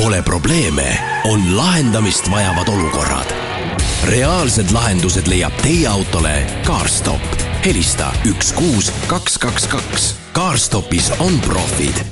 Pole 0.00 0.22
probleeme, 0.22 0.98
on 1.24 1.56
lahendamist 1.56 2.30
vajavad 2.30 2.68
olukorrad. 2.68 3.26
reaalsed 4.04 4.70
lahendused 4.70 5.26
leiab 5.26 5.52
teie 5.62 5.88
autole 5.88 6.46
CarStop. 6.66 7.20
helista 7.64 8.12
üks 8.24 8.52
kuus 8.52 8.92
kaks 9.06 9.38
kaks 9.38 9.66
kaks. 9.66 10.14
CarStopis 10.32 11.12
on 11.18 11.40
profid. 11.40 12.04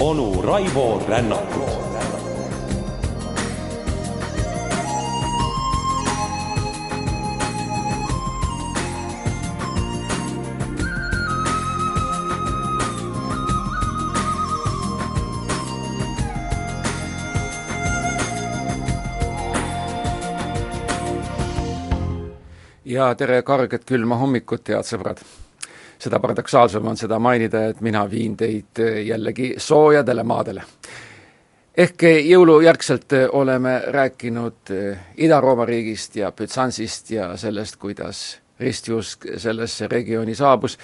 onu 0.00 0.42
Raivo 0.42 1.02
Rännakut 1.08 1.95
ja 22.96 23.14
tere 23.14 23.42
karget 23.42 23.84
külma 23.84 24.16
hommikut, 24.20 24.68
head 24.72 24.86
sõbrad! 24.86 25.20
seda 25.96 26.18
paradoksaalsem 26.20 26.84
on 26.90 26.98
seda 27.00 27.16
mainida, 27.18 27.70
et 27.70 27.78
mina 27.80 28.02
viin 28.10 28.34
teid 28.36 28.80
jällegi 29.06 29.54
soojadele 29.56 30.22
maadele. 30.28 30.64
ehk 31.76 32.02
jõulujärgselt 32.24 33.12
oleme 33.32 33.82
rääkinud 33.96 34.72
Ida-Rooma 35.16 35.64
riigist 35.64 36.16
ja 36.16 36.32
Bütsansist 36.32 37.10
ja 37.10 37.36
sellest, 37.36 37.76
kuidas 37.76 38.38
ristiusk 38.60 39.26
sellesse 39.36 39.88
regiooni 39.88 40.34
saabus 40.34 40.78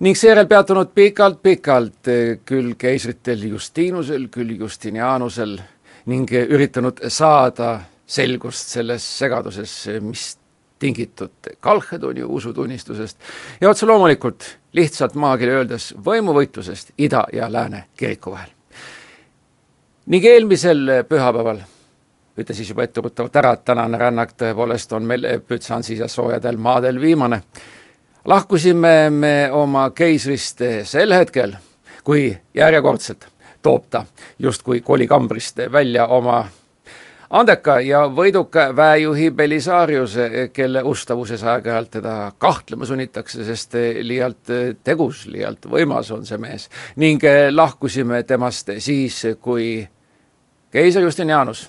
ning 0.00 0.16
seejärel 0.16 0.46
peatunud 0.46 0.94
pikalt-pikalt 0.94 2.10
küll 2.44 2.74
keisritel 2.78 3.42
Justinusel, 3.50 4.28
küll 4.28 4.56
Justinianusel 4.58 5.58
ning 6.06 6.32
üritanud 6.32 7.02
saada 7.08 7.80
selgust 8.06 8.74
selles 8.78 9.06
segaduses, 9.18 9.78
mis 10.00 10.36
tingitud 10.78 11.30
Kalhedoni 11.60 12.24
usutunnistusest 12.24 13.18
ja 13.60 13.70
otse 13.70 13.86
loomulikult 13.86 14.58
lihtsalt 14.72 15.14
maakeeli 15.14 15.52
öeldes 15.52 15.94
võimuvõitlusest 16.04 16.92
ida 16.98 17.24
ja 17.32 17.52
lääne 17.52 17.84
kiriku 17.96 18.30
vahel. 18.30 18.50
ning 20.06 20.24
eelmisel 20.24 21.02
pühapäeval 21.08 21.60
ütlen 22.38 22.56
siis 22.56 22.68
juba 22.68 22.84
etteruttavalt 22.84 23.36
ära, 23.36 23.52
et 23.52 23.64
tänane 23.64 23.98
rännak 23.98 24.34
tõepoolest 24.36 24.92
on 24.92 25.06
meil 25.08 25.24
Bütsansis 25.48 25.98
ja 25.98 26.08
soojadel 26.08 26.56
maadel 26.56 27.00
viimane. 27.00 27.42
lahkusime 28.24 29.10
me 29.10 29.48
oma 29.52 29.90
keisrist 29.90 30.60
sel 30.84 31.12
hetkel, 31.12 31.56
kui 32.04 32.36
järjekordselt 32.54 33.28
toob 33.62 33.84
ta 33.90 34.04
justkui 34.38 34.80
kolikambrist 34.80 35.58
välja 35.72 36.06
oma 36.06 36.48
andeka 37.30 37.80
ja 37.80 38.04
võiduka 38.08 38.68
väejuhi 38.76 39.30
Belisariuse, 39.30 40.50
kelle 40.52 40.82
ustavuses 40.82 41.42
aeg-ajalt 41.44 41.90
teda 41.98 42.16
kahtlema 42.38 42.86
sunnitakse, 42.86 43.44
sest 43.44 43.74
liialt 44.02 44.52
tegus, 44.84 45.26
liialt 45.26 45.66
võimas 45.70 46.10
on 46.14 46.26
see 46.26 46.38
mees. 46.38 46.68
ning 46.96 47.22
lahkusime 47.50 48.22
temast 48.22 48.70
siis, 48.78 49.22
kui 49.40 49.88
keiser 50.70 51.02
Justinianus 51.02 51.68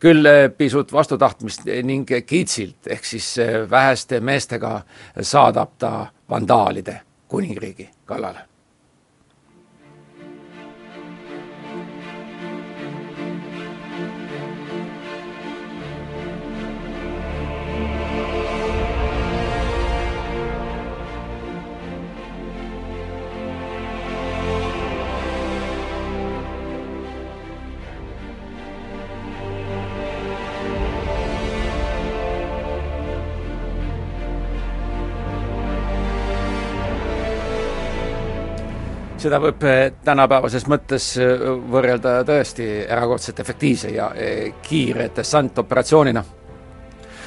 küll 0.00 0.26
pisut 0.56 0.92
vastutahtmist 0.92 1.64
ning 1.82 2.08
kiitsilt, 2.26 2.86
ehk 2.86 3.04
siis 3.04 3.36
väheste 3.70 4.20
meestega 4.20 4.80
saadab 5.20 5.78
ta 5.78 6.06
vandaalide 6.30 7.00
kuningriigi 7.28 7.90
kallale. 8.04 8.49
Seda 39.20 39.40
võib 39.42 39.64
eh, 39.68 39.80
tänapäevases 40.04 40.66
mõttes 40.70 41.12
eh, 41.20 41.42
võrrelda 41.72 42.20
tõesti 42.26 42.66
erakordselt 42.86 43.40
efektiivse 43.42 43.92
ja 43.94 44.10
eh, 44.16 44.52
kiire 44.64 45.10
dessantooperatsioonina, 45.16 46.22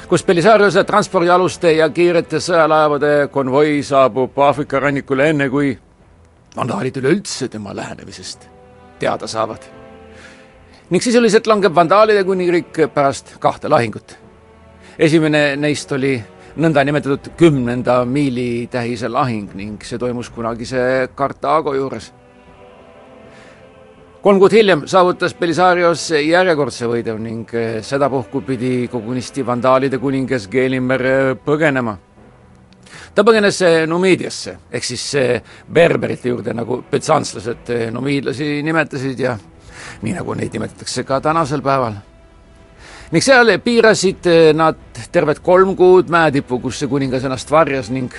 kus 0.08 0.24
Belisariuse 0.26 0.84
transpordialuste 0.84 1.76
ja 1.78 1.88
kiirete 1.94 2.40
sõjalaevade 2.42 3.14
konvoi 3.32 3.82
saabub 3.86 4.38
Aafrika 4.46 4.82
rannikule 4.82 5.30
enne, 5.30 5.48
kui 5.52 5.72
vandaalid 6.56 7.00
üleüldse 7.02 7.48
tema 7.48 7.74
lähenemisest 7.76 8.48
teada 8.98 9.26
saavad. 9.26 9.62
ning 10.90 11.02
sisuliselt 11.02 11.46
langeb 11.46 11.74
vandaalide 11.74 12.24
kuningriik 12.24 12.78
pärast 12.94 13.36
kahte 13.38 13.68
lahingut. 13.68 14.16
esimene 14.98 15.56
neist 15.56 15.92
oli 15.92 16.22
nõndanimetatud 16.54 17.32
kümnenda 17.38 18.04
miili 18.06 18.68
tähise 18.70 19.08
lahing 19.10 19.54
ning 19.58 19.82
see 19.82 19.98
toimus 19.98 20.30
kunagise 20.30 21.08
Kartaago 21.14 21.74
juures. 21.74 22.12
kolm 24.22 24.38
kuud 24.40 24.52
hiljem 24.52 24.86
saavutas 24.86 25.34
Belisarios 25.34 26.10
järjekordse 26.10 26.86
võidu 26.86 27.18
ning 27.18 27.50
sedapuhku 27.82 28.40
pidi 28.40 28.88
kogunisti 28.88 29.46
vandaalide 29.46 29.98
kuningas 29.98 30.48
Geelimer 30.48 31.02
põgenema. 31.44 31.96
ta 33.14 33.22
põgenes 33.22 33.60
Numiidiasse 33.86 34.56
ehk 34.72 34.84
siis 34.84 35.12
berberite 35.72 36.28
juurde, 36.28 36.54
nagu 36.54 36.84
bütsanslased 36.90 37.90
numiidlasi 37.90 38.62
nimetasid 38.62 39.18
ja 39.18 39.38
nii 40.02 40.12
nagu 40.14 40.34
neid 40.34 40.52
nimetatakse 40.52 41.02
ka 41.04 41.20
tänasel 41.20 41.62
päeval 41.62 42.13
ning 43.14 43.22
seal 43.22 43.52
piirasid 43.62 44.26
eh, 44.26 44.52
nad 44.56 44.80
terved 45.14 45.38
kolm 45.46 45.76
kuud 45.78 46.10
mäetippu, 46.10 46.58
kus 46.64 46.80
see 46.82 46.90
kuningas 46.90 47.22
ennast 47.24 47.52
varjas 47.54 47.92
ning 47.94 48.10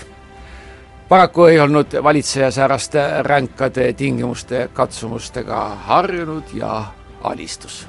paraku 1.10 1.50
ei 1.52 1.60
olnud 1.60 1.98
valitseja 2.04 2.48
sääraste 2.52 3.04
ränkade 3.28 3.92
tingimuste 3.94 4.70
katsumustega 4.74 5.60
harjunud 5.90 6.56
ja 6.56 6.86
alistus. 7.24 7.88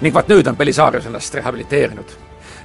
ning 0.00 0.14
vaat 0.14 0.30
nüüd 0.30 0.46
on 0.46 0.56
Belisarius 0.56 1.06
ennast 1.06 1.34
rehabiliteerinud 1.34 2.19
Eh, 2.19 2.19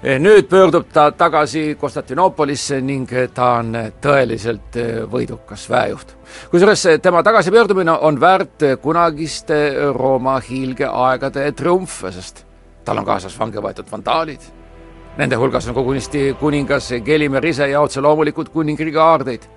nüüd 0.06 0.46
pöördub 0.50 0.86
ta 0.94 1.12
tagasi 1.12 1.78
Konstantinoopolisse 1.82 2.78
ning 2.82 3.10
ta 3.34 3.48
on 3.60 3.74
tõeliselt 4.02 4.78
eh, 4.78 5.00
võidukas 5.10 5.66
väejuht. 5.70 6.14
kusjuures 6.52 6.86
eh, 6.86 7.00
tema 7.02 7.24
tagasipöördumine 7.24 7.92
on 7.92 8.20
väärt 8.22 8.64
kunagiste 8.82 9.74
Rooma 9.98 10.38
hiilgeaegade 10.40 11.52
triumfe, 11.52 12.12
sest 12.12 12.46
tal 12.86 13.02
on 13.02 13.06
kaasas 13.06 13.40
vangi 13.40 13.58
võetud 13.58 13.90
vandaalid. 13.92 14.46
Nende 15.18 15.36
hulgas 15.36 15.68
on 15.68 15.74
kogunisti 15.74 16.36
kuningas 16.40 16.92
Gelimer 17.06 17.46
ise 17.46 17.70
ja 17.72 17.82
otse 17.82 18.02
loomulikult 18.02 18.50
kuningriigi 18.54 19.00
aardeid 19.00 19.50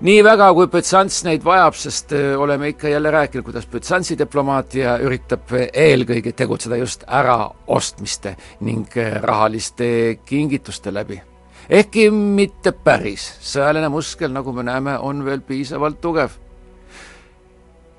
nii 0.00 0.20
väga, 0.24 0.48
kui 0.56 0.68
Bütsants 0.72 1.20
neid 1.26 1.44
vajab, 1.44 1.76
sest 1.76 2.14
äh, 2.16 2.32
oleme 2.40 2.70
ikka 2.72 2.88
jälle 2.88 3.10
rääkinud, 3.12 3.44
kuidas 3.44 3.66
Bütsantsi 3.68 4.16
diplomaatia 4.18 4.96
üritab 5.04 5.52
äh, 5.52 5.66
eelkõige 5.76 6.32
tegutseda 6.36 6.78
just 6.80 7.04
äraostmiste 7.04 8.34
ning 8.64 8.96
äh, 8.96 9.18
rahaliste 9.22 10.20
kingituste 10.24 10.94
läbi. 10.94 11.20
ehkki 11.68 12.10
mitte 12.10 12.72
päris, 12.72 13.26
sõjaline 13.40 13.88
muskel, 13.88 14.32
nagu 14.32 14.52
me 14.52 14.62
näeme, 14.62 14.98
on 14.98 15.24
veel 15.24 15.40
piisavalt 15.40 16.00
tugev. 16.00 16.30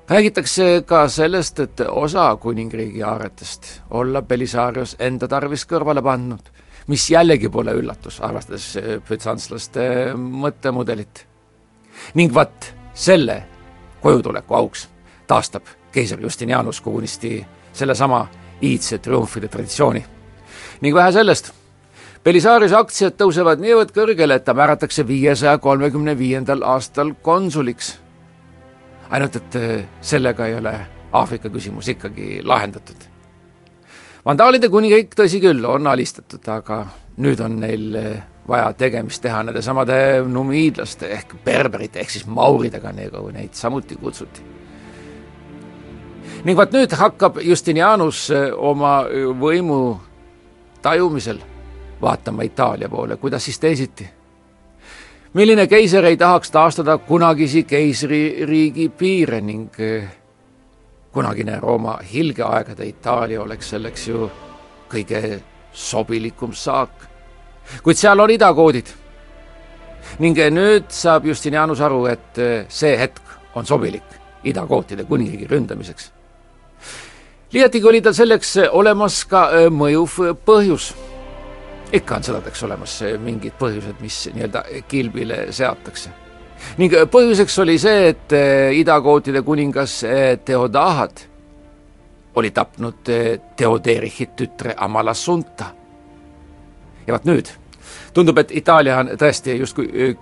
räägitakse 0.08 0.82
ka 0.86 1.08
sellest, 1.08 1.60
et 1.60 1.80
osa 1.88 2.36
kuningriigi 2.36 3.02
aaretest 3.02 3.82
olla 3.90 4.22
Belisarios 4.22 4.96
enda 4.98 5.28
tarvis 5.28 5.66
kõrvale 5.66 6.02
pannud, 6.02 6.50
mis 6.86 7.10
jällegi 7.10 7.48
pole 7.48 7.72
üllatus, 7.72 8.20
arvestades 8.20 8.78
bütsantslaste 9.08 10.14
mõttemudelit 10.16 11.31
ning 12.14 12.34
vaat 12.34 12.74
selle 12.94 13.42
kojutuleku 14.00 14.54
auks 14.54 14.88
taastab 15.26 15.66
keiser 15.92 16.20
Justinianus 16.20 16.80
kogunisti 16.80 17.46
sellesama 17.72 18.26
iidse 18.62 18.98
triumfide 18.98 19.48
traditsiooni. 19.48 20.04
ning 20.80 20.94
vähe 20.94 21.12
sellest, 21.12 21.52
Belisariuse 22.24 22.76
aktsiad 22.78 23.16
tõusevad 23.18 23.58
niivõrd 23.58 23.90
kõrgele, 23.90 24.36
et 24.38 24.44
ta 24.46 24.54
määratakse 24.54 25.02
viiesaja 25.06 25.56
kolmekümne 25.58 26.14
viiendal 26.18 26.62
aastal 26.62 27.14
konsuliks. 27.22 27.98
ainult 29.10 29.36
et 29.36 29.56
äh, 29.56 29.84
sellega 30.00 30.46
ei 30.46 30.54
ole 30.54 30.86
Aafrika 31.12 31.48
küsimus 31.48 31.88
ikkagi 31.88 32.40
lahendatud. 32.44 32.96
vandaalide 34.24 34.68
kuningriik, 34.68 35.14
tõsi 35.14 35.40
küll, 35.40 35.64
on 35.64 35.86
alistatud, 35.86 36.48
aga 36.48 36.86
nüüd 37.16 37.40
on 37.40 37.60
neil 37.60 37.96
äh, 37.96 38.22
vaja 38.48 38.72
tegemist 38.72 39.22
teha 39.22 39.42
nende 39.42 39.62
samade 39.62 40.22
numiidlaste 40.28 41.12
ehk 41.14 41.36
berberite 41.44 42.00
ehk 42.00 42.10
siis 42.10 42.26
mauridega, 42.26 42.92
nagu 42.92 43.30
neid 43.30 43.54
samuti 43.54 43.96
kutsuti. 43.96 44.42
ning 46.44 46.58
vaat 46.58 46.72
nüüd 46.72 46.96
hakkab 46.98 47.38
Justinianus 47.42 48.30
oma 48.56 49.04
võimu 49.38 50.00
tajumisel 50.82 51.38
vaatama 52.02 52.42
Itaalia 52.42 52.88
poole, 52.88 53.16
kuidas 53.16 53.44
siis 53.44 53.58
teisiti. 53.58 54.08
milline 55.34 55.66
keiser 55.66 56.04
ei 56.04 56.16
tahaks 56.16 56.50
taastada 56.50 56.98
kunagisi 56.98 57.62
keisririigi 57.64 58.88
piire 58.88 59.40
ning 59.40 59.70
kunagine 61.12 61.60
Rooma 61.60 61.98
hilgeaegade 62.12 62.86
Itaalia 62.86 63.42
oleks 63.42 63.70
selleks 63.70 64.08
ju 64.08 64.30
kõige 64.92 65.40
sobilikum 65.72 66.52
saak. 66.52 67.11
Kuid 67.82 67.96
seal 67.96 68.20
on 68.20 68.30
idakoodid. 68.30 68.86
ning 70.18 70.36
nüüd 70.36 70.90
saab 70.92 71.24
Justinianus 71.26 71.80
aru, 71.80 72.06
et 72.06 72.40
see 72.68 72.96
hetk 72.98 73.22
on 73.54 73.66
sobilik 73.66 74.18
idakootide 74.44 75.04
kuningriigi 75.04 75.46
ründamiseks. 75.46 76.10
liiatigi 77.52 77.88
oli 77.88 78.00
tal 78.02 78.14
selleks 78.14 78.56
olemas 78.70 79.24
ka 79.24 79.48
mõjuv 79.70 80.36
põhjus. 80.44 80.92
ikka 81.92 82.16
on 82.16 82.22
sõdadeks 82.22 82.64
olemas 82.64 83.02
mingid 83.20 83.52
põhjused, 83.60 84.00
mis 84.00 84.28
nii-öelda 84.34 84.64
kilbile 84.88 85.46
seatakse 85.52 86.10
ning 86.78 86.94
põhjuseks 87.10 87.58
oli 87.62 87.78
see, 87.78 88.08
et 88.12 88.32
idakootide 88.78 89.42
kuningas 89.42 90.02
Theodahat 90.44 91.26
oli 92.34 92.50
tapnud 92.50 93.10
Theoderichi 93.56 94.28
tütre 94.36 94.74
Amalasuntha. 94.76 95.81
Ja 97.06 97.14
vot 97.14 97.24
nüüd 97.28 97.50
tundub, 98.14 98.38
et 98.38 98.52
Itaalia 98.54 98.98
on 99.02 99.12
tõesti 99.18 99.56
justkui 99.58 100.12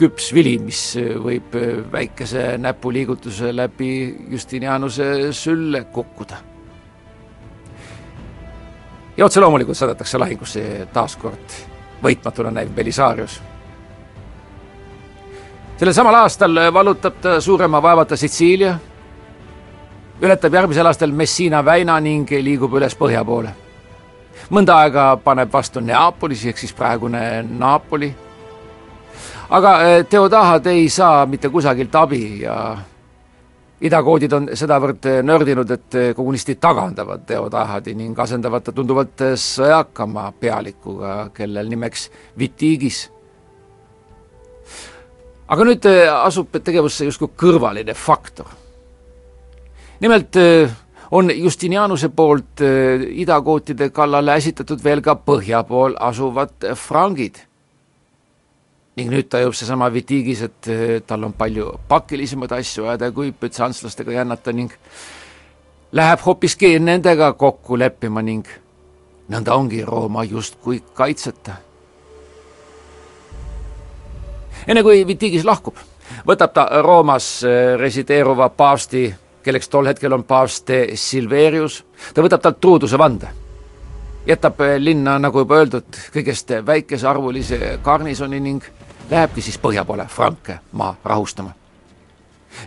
küps 0.00 0.30
vili, 0.32 0.56
mis 0.62 0.94
võib 1.20 1.54
väikese 1.92 2.54
näpuliigutuse 2.58 3.52
läbi 3.56 3.90
Justinianuse 4.30 5.32
sülle 5.36 5.84
kukkuda. 5.92 6.36
ja 9.16 9.24
otse 9.24 9.40
loomulikult 9.40 9.76
saadetakse 9.76 10.18
lahingusse 10.18 10.88
taas 10.92 11.16
kord 11.16 11.56
võitmatuna 12.02 12.50
näiv 12.50 12.70
Belisarius 12.74 13.40
sellel 15.80 15.94
samal 15.96 16.14
aastal 16.14 16.58
vallutab 16.74 17.14
ta 17.24 17.38
suurema 17.40 17.78
vaevata 17.82 18.16
Sitsiilia, 18.16 18.74
ületab 20.20 20.54
järgmisel 20.54 20.86
aastal 20.86 21.12
Messina 21.16 21.64
väina 21.64 21.94
ning 22.04 22.28
liigub 22.28 22.74
üles 22.76 22.96
põhja 23.00 23.22
poole. 23.24 23.54
Mõnda 24.50 24.80
aega 24.84 25.04
paneb 25.24 25.52
vastu 25.52 25.80
Neapolis 25.80 26.44
ehk 26.46 26.58
siis 26.58 26.72
praegune 26.76 27.42
Napoli. 27.58 28.14
aga 29.50 29.78
Theodahad 30.08 30.66
ei 30.66 30.88
saa 30.88 31.26
mitte 31.26 31.48
kusagilt 31.48 31.94
abi 31.94 32.42
ja 32.42 32.76
idakoodid 33.80 34.32
on 34.32 34.48
sedavõrd 34.54 35.06
nördinud, 35.22 35.70
et 35.70 36.16
kogunisti 36.16 36.54
tagandavad 36.54 37.24
Theodahadi 37.26 37.94
ning 37.94 38.18
asendavad 38.18 38.62
ta 38.62 38.72
tunduvalt 38.72 39.22
sõjakama 39.34 40.32
pealikuga, 40.40 41.30
kellel 41.34 41.68
nimeks 41.68 42.10
Vitigis 42.38 43.08
aga 45.50 45.66
nüüd 45.66 45.86
asub 46.14 46.60
tegevusse 46.62 47.08
justkui 47.08 47.30
kõrvaline 47.36 47.94
faktor. 47.94 48.46
nimelt 50.00 50.36
on 51.10 51.30
Justinianuse 51.34 52.08
poolt 52.08 52.62
idakootide 53.10 53.90
kallale 53.90 54.36
esitatud 54.36 54.82
veel 54.84 55.02
ka 55.02 55.14
põhja 55.14 55.62
pool 55.66 55.96
asuvad 56.00 56.72
frangid. 56.76 57.46
ning 58.96 59.10
nüüd 59.10 59.28
tajub 59.30 59.54
seesama 59.54 59.88
Vitigis, 59.92 60.42
et 60.42 60.66
tal 61.06 61.24
on 61.24 61.32
palju 61.32 61.70
pakilisemaid 61.88 62.52
asju 62.52 62.84
ajada, 62.84 63.12
kui 63.12 63.32
bütsanslastega 63.32 64.12
jännata 64.12 64.52
ning 64.52 64.72
läheb 65.92 66.20
hoopiski 66.26 66.78
nendega 66.78 67.32
kokku 67.32 67.78
leppima 67.78 68.22
ning 68.22 68.46
nõnda 69.30 69.54
ongi 69.54 69.84
Rooma 69.84 70.24
justkui 70.24 70.82
kaitseta 70.94 71.56
enne 74.66 74.82
kui 74.84 75.04
Vitigis 75.06 75.44
lahkub, 75.46 75.78
võtab 76.26 76.52
ta 76.54 76.66
Roomas 76.84 77.40
resideeruva 77.80 78.50
paavsti, 78.56 79.08
kelleks 79.42 79.68
tol 79.68 79.86
hetkel 79.86 80.12
on 80.12 80.24
paavst 80.24 80.70
Silverius, 80.94 81.84
ta 82.14 82.22
võtab 82.22 82.42
talt 82.42 82.60
truuduse 82.60 82.98
vande. 82.98 83.28
jätab 84.26 84.60
linna, 84.78 85.18
nagu 85.18 85.38
juba 85.38 85.56
öeldud, 85.56 85.96
kõigest 86.12 86.52
väikesearvulise 86.66 87.78
garnisoni 87.82 88.40
ning 88.40 88.64
lähebki 89.10 89.42
siis 89.42 89.58
põhja 89.58 89.84
poole 89.84 90.06
Franke 90.06 90.58
maa 90.72 90.96
rahustama. 91.04 91.52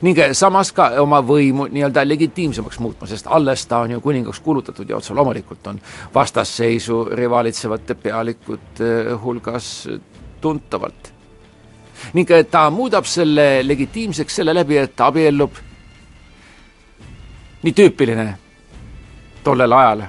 ning 0.02 0.18
samas 0.32 0.72
ka 0.72 0.90
oma 1.02 1.22
võimu 1.22 1.68
nii-öelda 1.72 2.08
legitiimsemaks 2.08 2.80
muutma, 2.80 3.08
sest 3.08 3.28
alles 3.28 3.66
ta 3.66 3.78
on 3.78 3.92
ju 3.92 4.02
kuningaks 4.02 4.40
kuulutatud 4.40 4.90
ja 4.90 4.98
otse 4.98 5.14
loomulikult 5.14 5.68
on 5.68 5.82
vastasseisu 6.14 7.04
rivalitsevate 7.12 7.96
pealikute 7.96 9.18
hulgas 9.24 9.90
tuntavalt 10.42 11.14
ning 12.14 12.28
ta 12.52 12.70
muudab 12.74 13.08
selle 13.08 13.62
legitiimseks 13.64 14.42
selle 14.42 14.56
läbi, 14.56 14.78
et 14.78 15.02
abiellub. 15.02 15.62
Nii 17.64 17.74
tüüpiline 17.74 18.28
tollel 19.44 19.72
ajal 19.72 20.02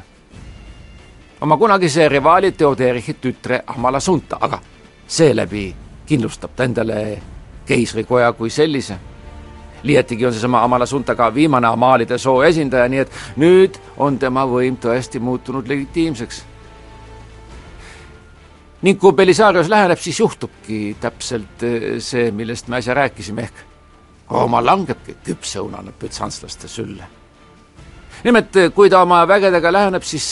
oma 1.40 1.56
kunagise 1.56 2.08
rivaali 2.08 2.52
Theoderichi 2.52 3.14
tütre 3.14 3.62
Amalasunta, 3.66 4.36
aga 4.40 4.58
seeläbi 5.06 5.74
kindlustab 6.06 6.54
ta 6.56 6.64
endale 6.64 7.22
keisrikoja 7.66 8.32
kui 8.32 8.50
sellise. 8.50 8.96
liiatigi 9.82 10.26
on 10.26 10.32
seesama 10.32 10.62
Amalasunta 10.64 11.14
ka 11.14 11.34
viimane 11.34 11.66
Amalide 11.66 12.18
soo 12.18 12.42
esindaja, 12.42 12.88
nii 12.88 12.98
et 12.98 13.10
nüüd 13.36 13.76
on 13.96 14.18
tema 14.18 14.46
võim 14.46 14.76
tõesti 14.80 15.20
muutunud 15.20 15.68
legitiimseks 15.68 16.44
ning 18.82 19.00
kui 19.00 19.12
Belisarius 19.12 19.68
läheneb, 19.68 19.98
siis 19.98 20.20
juhtubki 20.20 20.96
täpselt 21.00 21.64
see, 21.98 22.30
millest 22.30 22.68
me 22.68 22.76
äsja 22.76 22.94
rääkisime, 22.94 23.42
ehk 23.42 23.54
Rooma 24.30 24.64
langebki 24.64 25.16
küpseunane 25.24 25.92
bütsanslaste 26.00 26.68
sülle. 26.68 27.04
Nimelt, 28.24 28.56
kui 28.74 28.90
ta 28.90 29.02
oma 29.02 29.22
vägedega 29.28 29.72
läheneb, 29.72 30.02
siis 30.02 30.28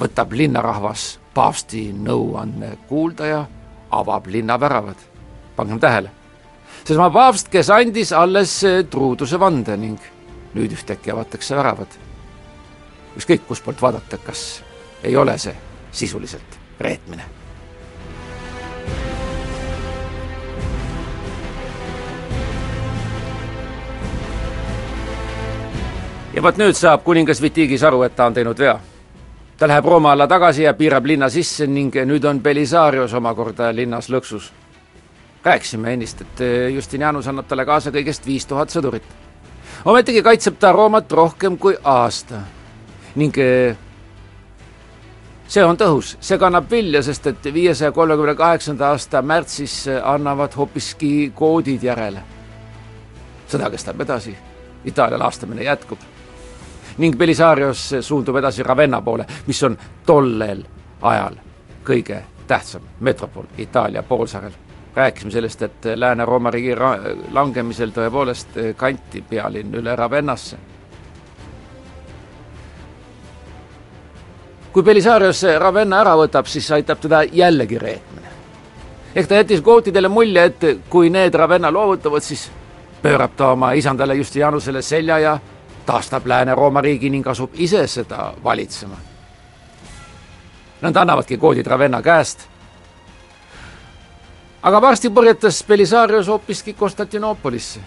võtab 0.00 0.32
linnarahvas 0.32 1.18
paavsti 1.34 1.88
nõuanne 1.92 2.74
kuulda 2.88 3.26
ja 3.26 3.44
avab 3.90 4.26
linna 4.26 4.60
väravad. 4.60 4.96
pangem 5.56 5.78
tähele, 5.80 6.10
seesama 6.84 7.10
paavst, 7.10 7.48
kes 7.48 7.70
andis 7.70 8.12
alles 8.12 8.64
truuduse 8.90 9.38
vande 9.40 9.76
ning 9.76 10.00
nüüd 10.54 10.72
ühtäkki 10.72 11.12
avatakse 11.12 11.56
väravad. 11.56 11.88
ükskõik 13.16 13.46
kustpoolt 13.46 13.82
vaadata, 13.82 14.18
kas 14.18 14.62
ei 15.02 15.16
ole 15.16 15.38
see 15.38 15.54
sisuliselt 15.92 16.58
reetmine 16.80 17.43
ja 26.34 26.42
vot 26.42 26.58
nüüd 26.58 26.74
saab 26.74 27.04
kuningas 27.06 27.40
Vitigis 27.42 27.82
aru, 27.86 28.02
et 28.02 28.16
ta 28.16 28.26
on 28.26 28.34
teinud 28.34 28.58
vea. 28.58 28.78
ta 29.58 29.68
läheb 29.68 29.86
Rooma 29.86 30.12
alla 30.12 30.26
tagasi 30.26 30.62
ja 30.62 30.74
piirab 30.74 31.06
linna 31.06 31.28
sisse 31.30 31.66
ning 31.66 31.94
nüüd 31.94 32.24
on 32.24 32.40
Belisarius 32.40 33.14
omakorda 33.14 33.74
linnas 33.74 34.10
lõksus. 34.10 34.50
rääkisime 35.44 35.92
ennist, 35.92 36.20
et 36.20 36.40
Justinianus 36.74 37.28
annab 37.28 37.46
talle 37.46 37.64
kaasa 37.64 37.90
kõigest 37.90 38.26
viis 38.26 38.46
tuhat 38.46 38.70
sõdurit. 38.70 39.02
ometigi 39.84 40.22
kaitseb 40.22 40.58
ta 40.58 40.72
Roomat 40.72 41.12
rohkem 41.12 41.58
kui 41.58 41.76
aasta 41.84 42.40
ning 43.14 43.36
see 45.46 45.64
on 45.64 45.76
tõhus, 45.76 46.16
see 46.20 46.38
kannab 46.38 46.70
vilja, 46.70 47.02
sest 47.02 47.26
et 47.26 47.44
viiesaja 47.44 47.92
kolmekümne 47.92 48.34
kaheksanda 48.34 48.88
aasta 48.88 49.22
märtsis 49.22 49.86
annavad 50.02 50.56
hoopiski 50.56 51.32
koodid 51.34 51.82
järele. 51.82 52.22
sõda 53.48 53.70
kestab 53.70 54.00
edasi, 54.00 54.36
Itaalia 54.84 55.18
laastamine 55.18 55.62
jätkub 55.62 55.98
ning 56.98 57.16
Belisarius 57.16 57.94
suundub 58.00 58.36
edasi 58.36 58.62
Ravenna 58.62 59.00
poole, 59.02 59.26
mis 59.46 59.62
on 59.62 59.78
tollel 60.06 60.62
ajal 61.02 61.40
kõige 61.84 62.20
tähtsam 62.46 62.82
metropol 63.00 63.44
Itaalia 63.58 64.02
poolsaarel. 64.02 64.52
rääkisime 64.94 65.30
sellest, 65.30 65.62
et 65.62 65.84
Lääne-Rooma 65.94 66.50
riigi 66.50 66.74
langemisel 67.32 67.90
tõepoolest 67.90 68.48
kanti 68.76 69.24
pealinn 69.28 69.74
üle 69.74 69.96
Ravennasse. 69.96 70.56
kui 74.72 74.82
Belisarius 74.82 75.42
Ravenna 75.58 76.00
ära 76.00 76.16
võtab, 76.18 76.46
siis 76.46 76.70
aitab 76.70 76.98
teda 76.98 77.22
jällegi 77.22 77.78
reetmine. 77.78 78.28
ehk 79.14 79.28
ta 79.28 79.34
jättis 79.34 79.62
gootidele 79.62 80.08
mulje, 80.08 80.44
et 80.44 80.64
kui 80.88 81.10
need 81.10 81.34
Ravenna 81.34 81.72
loovutavad, 81.72 82.22
siis 82.22 82.50
pöörab 83.02 83.36
ta 83.36 83.52
oma 83.52 83.72
isandale 83.72 84.14
Justinianusele 84.14 84.82
selja 84.82 85.18
ja 85.18 85.38
taastab 85.86 86.26
Lääne-Rooma 86.26 86.80
riigi 86.80 87.10
ning 87.10 87.26
asub 87.26 87.50
ise 87.54 87.86
seda 87.86 88.32
valitsema. 88.44 88.96
Nad 90.80 90.96
annavadki 90.96 91.36
koodid 91.36 91.66
Ravenna 91.66 92.02
käest. 92.02 92.48
aga 94.62 94.80
varsti 94.80 95.10
purjetas 95.10 95.64
Belisarius 95.68 96.28
hoopiski 96.28 96.72
Konstantinoopolisse 96.72 97.80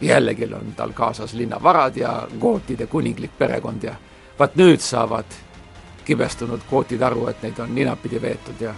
jällegi 0.00 0.54
on 0.54 0.72
tal 0.76 0.92
kaasas 0.92 1.34
linnavarad 1.34 1.96
ja 1.96 2.28
gootide 2.40 2.86
kuninglik 2.86 3.38
perekond 3.38 3.82
ja 3.82 3.94
vaat 4.38 4.56
nüüd 4.56 4.80
saavad 4.80 5.24
kibestunud 6.04 6.60
gootid 6.70 7.02
aru, 7.02 7.26
et 7.28 7.42
neid 7.42 7.58
on 7.58 7.74
ninapidi 7.74 8.22
veetud 8.22 8.60
ja 8.60 8.74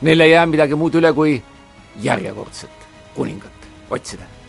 neil 0.00 0.20
ei 0.20 0.30
jää 0.30 0.46
midagi 0.46 0.74
muud 0.74 0.94
üle, 0.94 1.12
kui 1.12 1.42
järjekordset 2.02 2.88
kuningat 3.14 3.68
otsida 3.90 4.41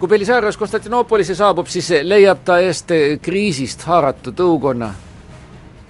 kui 0.00 0.08
Belisarios 0.08 0.56
Konstantinoopolisse 0.56 1.34
saabub, 1.36 1.66
siis 1.68 1.90
leiab 2.02 2.40
ta 2.44 2.56
eest 2.64 2.92
kriisist 3.22 3.82
haaratud 3.84 4.38
õukonna. 4.40 4.88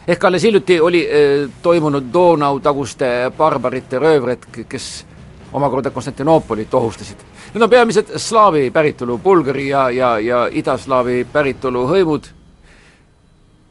ehk 0.09 0.25
alles 0.25 0.43
hiljuti 0.43 0.81
oli 0.81 1.05
eh, 1.07 1.49
toimunud 1.63 2.09
Donau 2.13 2.59
taguste 2.61 3.31
barbarite 3.37 3.99
röövretk, 3.99 4.65
kes 4.69 5.07
omakorda 5.53 5.91
Konstantinoopolit 5.91 6.75
ohustasid. 6.75 7.17
Need 7.55 7.63
on 7.63 7.71
peamiselt 7.71 8.11
slaavi 8.17 8.71
päritolu 8.71 9.19
Bulgari 9.19 9.69
ja, 9.69 9.91
ja, 9.91 10.19
ja 10.19 10.49
idaslaavi 10.53 11.27
päritolu 11.33 11.87
hõimud 11.87 12.27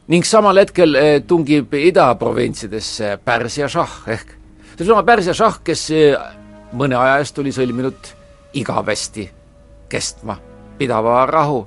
ning 0.08 0.24
samal 0.24 0.56
hetkel 0.56 0.94
eh, 0.94 1.22
tungib 1.26 1.74
idaprovintsidesse 1.74 3.18
Pärsia 3.24 3.68
šah 3.68 3.98
ehk 4.06 4.32
seesama 4.76 5.02
Pärsia 5.02 5.34
šah, 5.34 5.60
kes 5.64 5.84
eh, 5.90 6.16
mõne 6.72 6.96
aja 6.96 7.20
eest 7.20 7.38
oli 7.38 7.52
sõlminud 7.52 8.14
igavesti 8.56 9.28
kestma 9.90 10.38
pidava 10.78 11.26
rahu. 11.26 11.66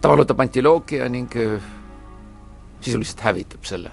ta 0.00 0.08
vallutab 0.08 0.40
Antilookia 0.40 1.08
ning 1.08 1.30
sisuliselt 2.80 3.20
hävitab 3.20 3.64
selle. 3.64 3.90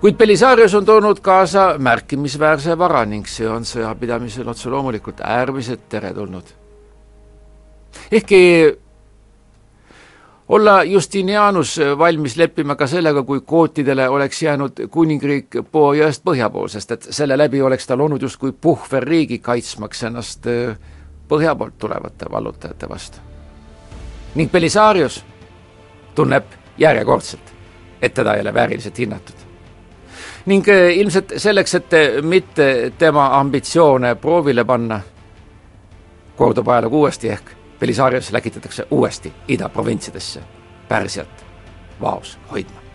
kuid 0.00 0.14
Belisarius 0.14 0.74
on 0.74 0.84
toonud 0.84 1.20
kaasa 1.20 1.74
märkimisväärse 1.78 2.78
vara 2.78 3.04
ning 3.04 3.26
see 3.26 3.48
on 3.48 3.64
sõjapidamisel 3.64 4.48
otse 4.48 4.70
loomulikult 4.70 5.20
äärmiselt 5.24 5.88
teretulnud. 5.88 6.44
ehkki 8.12 8.42
olla 10.48 10.82
Justinianus 10.84 11.80
valmis 11.98 12.36
leppima 12.36 12.76
ka 12.76 12.86
sellega, 12.86 13.22
kui 13.22 13.40
kootidele 13.40 14.08
oleks 14.08 14.42
jäänud 14.42 14.86
kuningriik 14.90 15.56
Po 15.72 15.92
jõest 15.94 16.22
põhja 16.24 16.50
pool, 16.50 16.68
sest 16.68 16.92
et 16.92 17.08
selle 17.10 17.38
läbi 17.38 17.62
oleks 17.62 17.86
ta 17.86 17.96
loonud 17.96 18.22
justkui 18.22 18.52
puhverriigi, 18.52 19.38
kaitsmaks 19.38 20.02
ennast 20.02 20.46
äh, 20.46 20.76
põhja 21.28 21.54
poolt 21.56 21.78
tulevate 21.78 22.26
vallutajate 22.30 22.88
vastu. 22.88 23.18
ning 24.34 24.50
Belisarius 24.52 25.24
tunneb 26.14 26.44
järjekordselt, 26.78 27.52
et 28.02 28.14
teda 28.14 28.34
ei 28.34 28.40
ole 28.40 28.54
vääriliselt 28.54 28.98
hinnatud. 28.98 29.36
ning 30.46 30.68
eh, 30.68 30.98
ilmselt 30.98 31.32
selleks, 31.36 31.74
et 31.74 31.90
mitte 32.22 32.92
tema 32.98 33.38
ambitsioone 33.40 34.14
proovile 34.14 34.64
panna, 34.64 35.00
kordub 36.36 36.68
ajalugu 36.68 37.00
uuesti 37.00 37.28
ehk 37.28 37.50
Belisarius 37.80 38.32
läkitatakse 38.32 38.86
uuesti 38.90 39.32
idaprovintsidesse 39.48 40.40
Pärsiat 40.88 41.46
vaos 42.00 42.38
hoidma. 42.52 42.85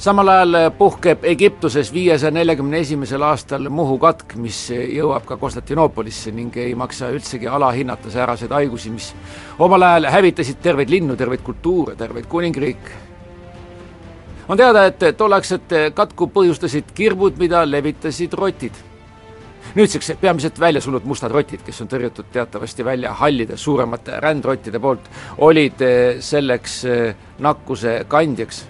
Samal 0.00 0.28
ajal 0.28 0.70
puhkeb 0.78 1.24
Egiptuses 1.28 1.92
viiesaja 1.92 2.30
neljakümne 2.32 2.78
esimesel 2.80 3.22
aastal 3.22 3.68
Muhu 3.68 3.98
katk, 4.00 4.32
mis 4.40 4.62
jõuab 4.72 5.26
ka 5.28 5.36
Konstantinoopolisse 5.36 6.32
ning 6.32 6.56
ei 6.56 6.72
maksa 6.74 7.10
üldsegi 7.12 7.48
alahinnata 7.48 8.10
sääraseid 8.10 8.54
haigusi, 8.56 8.94
mis 8.94 9.10
omal 9.58 9.84
ajal 9.84 10.08
hävitasid 10.14 10.62
terveid 10.64 10.88
linnu, 10.88 11.16
terveid 11.20 11.44
kultuure, 11.44 11.96
terveid 12.00 12.30
kuningriike. 12.32 12.96
on 14.48 14.56
teada, 14.56 14.86
et 14.86 15.04
tolleaegset 15.16 15.76
katku 15.94 16.30
põhjustasid 16.32 16.94
kirbud, 16.94 17.36
mida 17.38 17.70
levitasid 17.70 18.32
rotid. 18.32 18.72
nüüdseks 19.74 20.12
peamiselt 20.20 20.60
välja 20.60 20.80
surnud 20.80 21.04
mustad 21.04 21.30
rotid, 21.30 21.60
kes 21.62 21.80
on 21.80 21.88
tõrjutud 21.88 22.32
teatavasti 22.32 22.84
välja 22.84 23.12
hallide 23.12 23.56
suuremate 23.56 24.20
rändrottide 24.20 24.78
poolt, 24.78 25.10
olid 25.38 25.84
selleks 26.20 26.82
nakkuse 27.38 28.04
kandjaks 28.08 28.69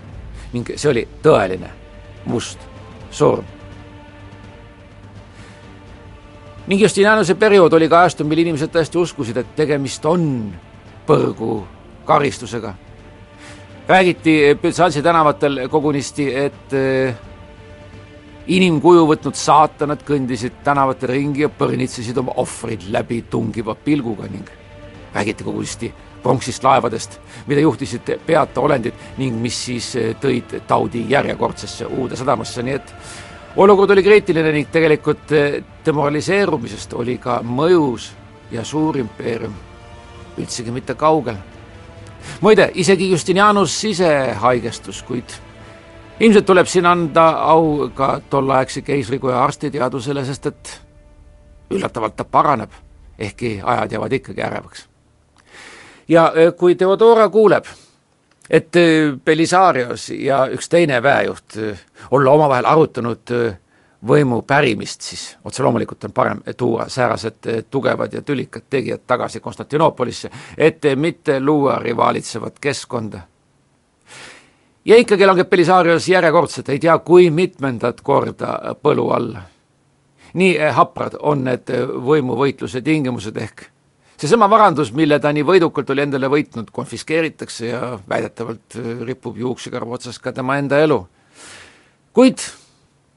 ning 0.53 0.73
see 0.77 0.91
oli 0.91 1.07
tõeline 1.23 1.71
must 2.27 2.59
surm. 3.11 3.45
ning 6.67 6.83
Justinianuse 6.83 7.35
periood 7.35 7.73
oli 7.75 7.89
ka 7.89 8.05
ajastu, 8.05 8.25
mil 8.25 8.39
inimesed 8.39 8.71
tõesti 8.71 8.99
uskusid, 9.01 9.41
et 9.41 9.57
tegemist 9.57 10.05
on 10.07 10.53
põrgu 11.07 11.65
karistusega. 12.07 12.75
räägiti 13.89 14.59
Büsansi 14.63 15.03
tänavatel 15.03 15.69
kogunisti, 15.69 16.35
et 16.35 16.73
eh, 16.73 17.15
inimkuju 18.47 19.07
võtnud 19.07 19.35
saatanad 19.35 20.05
kõndisid 20.07 20.63
tänavatel 20.65 21.09
ringi 21.09 21.43
ja 21.43 21.49
põrnitsesid 21.49 22.19
oma 22.19 22.33
ohvreid 22.37 22.87
läbi 22.91 23.23
tungiva 23.31 23.75
pilguga 23.75 24.29
ning 24.31 24.47
räägiti 25.15 25.45
kogunisti 25.45 25.93
pronksist 26.23 26.65
laevadest, 26.65 27.19
mida 27.47 27.61
juhtisid 27.61 28.13
peata 28.27 28.61
olendid 28.61 28.95
ning 29.19 29.37
mis 29.41 29.65
siis 29.65 29.91
eh, 29.97 30.15
tõid 30.21 30.61
taudi 30.69 31.05
järjekordsesse 31.11 31.87
uude 31.87 32.17
sadamasse, 32.17 32.63
nii 32.63 32.75
et 32.77 32.95
olukord 33.57 33.91
oli 33.91 34.05
kriitiline 34.05 34.53
ning 34.53 34.71
tegelikult 34.73 35.33
eh, 35.33 35.61
demoraliseerumisest 35.87 36.95
oli 37.01 37.19
ka 37.19 37.41
mõjus 37.45 38.11
ja 38.51 38.65
suur 38.65 38.99
impeerium 39.01 39.55
üldsegi 40.39 40.71
mitte 40.71 40.95
kaugel. 40.95 41.37
muide, 42.41 42.71
isegi 42.75 43.11
Justinianus 43.11 43.85
ise 43.85 44.35
haigestus, 44.41 45.03
kuid 45.03 45.33
ilmselt 46.21 46.47
tuleb 46.47 46.67
siin 46.67 46.87
anda 46.87 47.31
au 47.31 47.91
ka 47.95 48.21
tolleaegse 48.31 48.83
keisrikoja 48.83 49.45
arstiteadusele, 49.45 50.25
sest 50.25 50.47
et 50.47 50.77
üllatavalt 51.71 52.17
ta 52.17 52.25
paraneb, 52.25 52.71
ehkki 53.19 53.61
ajad 53.65 53.93
jäävad 53.93 54.13
ikkagi 54.13 54.43
ärevaks 54.43 54.90
ja 56.11 56.33
äh, 56.37 56.55
kui 56.57 56.75
Theodora 56.75 57.29
kuuleb, 57.29 57.65
et 58.51 58.77
äh, 58.77 59.17
Belisarios 59.25 60.11
ja 60.11 60.45
üks 60.51 60.69
teine 60.69 61.03
väejuht 61.03 61.57
äh, 61.57 61.83
olla 62.11 62.31
omavahel 62.31 62.67
arutanud 62.67 63.35
võimu 64.07 64.43
pärimist, 64.49 65.05
siis 65.05 65.25
otse 65.45 65.63
loomulikult 65.63 66.05
on 66.09 66.13
parem 66.17 66.39
tuua 66.57 66.89
säärased 66.89 67.67
tugevad 67.71 68.15
ja 68.17 68.23
tülikad 68.23 68.65
tegijad 68.71 69.05
tagasi 69.07 69.41
Konstantinoopolisse, 69.41 70.31
et 70.57 70.89
mitte 70.97 71.41
luua 71.41 71.79
rivaalitsevat 71.79 72.59
keskkonda. 72.61 73.21
ja 74.85 74.97
ikkagi 74.97 75.27
langeb 75.27 75.51
Belisarios 75.51 76.09
järjekordselt 76.09 76.69
ei 76.69 76.79
tea 76.79 76.99
kui 76.99 77.31
mitmendat 77.31 78.01
korda 78.01 78.75
põlu 78.83 79.11
alla. 79.11 79.43
nii 80.33 80.57
haprad 80.59 81.21
on 81.21 81.45
need 81.45 81.69
võimuvõitluse 82.09 82.81
tingimused 82.83 83.37
ehk 83.37 83.69
seesama 84.21 84.51
varandus, 84.51 84.93
mille 84.93 85.19
ta 85.21 85.33
nii 85.33 85.45
võidukalt 85.47 85.91
oli 85.95 86.05
endale 86.05 86.29
võitnud, 86.29 86.71
konfiskeeritakse 86.73 87.71
ja 87.71 87.99
väidetavalt 88.09 88.77
äh, 88.77 88.91
ripub 89.07 89.39
juuksekarva 89.39 89.97
otsas 89.97 90.19
ka 90.19 90.33
tema 90.33 90.59
enda 90.61 90.79
elu. 90.79 91.01
kuid 92.13 92.43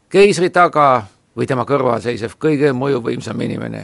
keisri 0.10 0.50
taga 0.50 1.04
või 1.38 1.48
tema 1.50 1.66
kõrval 1.66 2.02
seisev 2.02 2.38
kõige 2.40 2.72
mõjuvõimsam 2.78 3.42
inimene, 3.42 3.84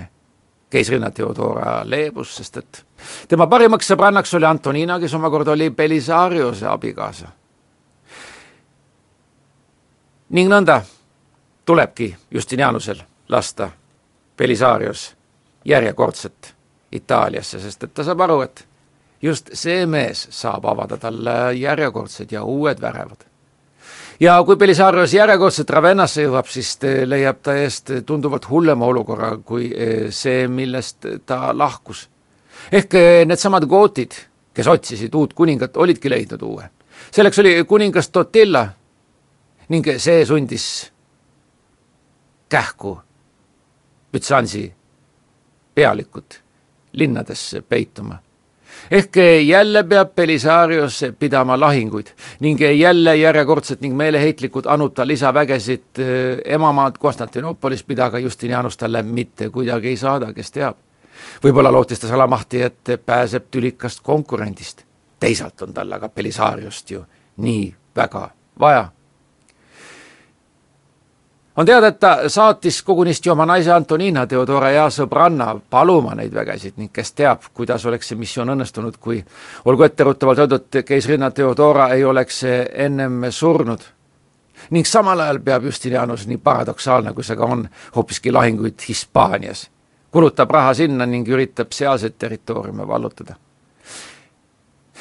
keisrinna 0.69 1.09
Theodora 1.11 1.81
leebus, 1.85 2.35
sest 2.37 2.57
et 2.61 2.83
tema 3.27 3.47
parimaks 3.47 3.89
sõbrannaks 3.89 4.33
oli 4.37 4.45
Antonina, 4.45 4.99
kes 4.99 5.13
omakorda 5.13 5.51
oli 5.51 5.69
Belisariuse 5.69 6.67
abikaasa. 6.67 7.27
ning 10.29 10.49
nõnda 10.49 10.81
tulebki 11.65 12.15
Justinianusel 12.31 13.01
lasta 13.29 13.71
Belisarius 14.37 15.15
järjekordset 15.65 16.58
Itaaliasse, 16.91 17.59
sest 17.59 17.83
et 17.83 17.93
ta 17.93 18.03
saab 18.03 18.21
aru, 18.25 18.41
et 18.41 18.63
just 19.21 19.51
see 19.53 19.85
mees 19.85 20.27
saab 20.33 20.65
avada 20.71 20.97
talle 20.97 21.53
järjekordsed 21.59 22.31
ja 22.31 22.43
uued 22.43 22.81
värevad. 22.81 23.25
ja 24.19 24.43
kui 24.43 24.55
Belisarios 24.55 25.13
järjekordselt 25.13 25.69
Ravennasse 25.69 26.23
jõuab, 26.23 26.47
siis 26.47 26.77
leiab 27.05 27.43
ta 27.43 27.55
eest 27.55 27.91
tunduvalt 28.05 28.49
hullema 28.49 28.85
olukorra 28.85 29.37
kui 29.37 29.71
eh, 29.75 30.09
see, 30.09 30.47
millest 30.47 31.05
ta 31.25 31.57
lahkus. 31.57 32.09
ehk 32.71 32.93
eh, 32.93 33.25
needsamad 33.25 33.65
gootid, 33.65 34.15
kes 34.53 34.67
otsisid 34.67 35.15
uut 35.15 35.33
kuningat, 35.33 35.77
olidki 35.77 36.09
leidnud 36.09 36.41
uue. 36.41 36.69
selleks 37.11 37.39
oli 37.39 37.63
kuningas 37.63 38.09
Totilla 38.09 38.67
ning 39.69 39.85
see 39.97 40.25
sundis 40.25 40.91
kähku 42.49 42.99
Bütsansi 44.13 44.73
pealikut 45.75 46.48
linnadesse 46.93 47.61
peituma. 47.61 48.17
ehk 48.91 49.15
jälle 49.45 49.83
peab 49.83 50.15
Belisarios 50.15 51.05
pidama 51.19 51.59
lahinguid 51.59 52.07
ning 52.39 52.61
jälle 52.61 53.15
järjekordselt 53.15 53.81
ning 53.81 53.95
meeleheitlikult 53.95 54.67
anuta 54.67 55.07
lisavägesid 55.07 55.99
eh, 55.99 56.37
emamaalt 56.45 56.97
Konstantinoopolis, 56.97 57.87
mida 57.87 58.09
ka 58.09 58.19
Justinianus 58.19 58.77
talle 58.77 59.03
mitte 59.03 59.49
kuidagi 59.49 59.87
ei 59.87 59.97
saada, 59.97 60.33
kes 60.33 60.51
teab. 60.51 60.77
võib-olla 61.43 61.71
lootis 61.71 61.99
ta 61.99 62.07
salamahti, 62.07 62.61
et 62.61 62.95
pääseb 63.05 63.45
tülikast 63.51 63.99
konkurendist. 64.03 64.83
teisalt 65.19 65.61
on 65.61 65.73
tal 65.73 65.91
aga 65.91 66.09
Belisariost 66.09 66.91
ju 66.91 67.05
nii 67.37 67.75
väga 67.95 68.29
vaja 68.59 68.87
on 71.59 71.65
teada, 71.65 71.87
et 71.87 71.99
ta 71.99 72.29
saatis 72.29 72.83
kogunisti 72.83 73.29
oma 73.29 73.45
naise 73.45 73.71
Antonina 73.71 74.23
Theodora 74.27 74.69
ja 74.71 74.85
sõbranna 74.89 75.49
paluma 75.69 76.13
neid 76.15 76.31
vägesid 76.31 76.77
ning 76.79 76.91
kes 76.95 77.11
teab, 77.11 77.41
kuidas 77.53 77.83
oleks 77.85 78.07
see 78.07 78.19
missioon 78.19 78.53
õnnestunud, 78.53 78.95
kui 78.99 79.19
olgu 79.67 79.83
etteruttavalt 79.83 80.39
öeldud, 80.39 80.77
keisrinna 80.87 81.31
Theodora 81.35 81.89
ei 81.95 82.05
oleks 82.05 82.43
ennem 82.71 83.25
surnud. 83.29 83.79
ning 84.69 84.85
samal 84.85 85.19
ajal 85.19 85.39
peab 85.39 85.63
Justinianus, 85.63 86.27
nii 86.27 86.37
paradoksaalne 86.37 87.13
kui 87.13 87.23
see 87.23 87.35
ka 87.35 87.45
on, 87.45 87.69
hoopiski 87.95 88.31
lahinguid 88.31 88.79
Hispaanias. 88.89 89.69
kulutab 90.11 90.51
raha 90.51 90.73
sinna 90.73 91.05
ning 91.05 91.27
üritab 91.27 91.71
sealseid 91.71 92.15
territooriume 92.19 92.87
vallutada 92.87 93.35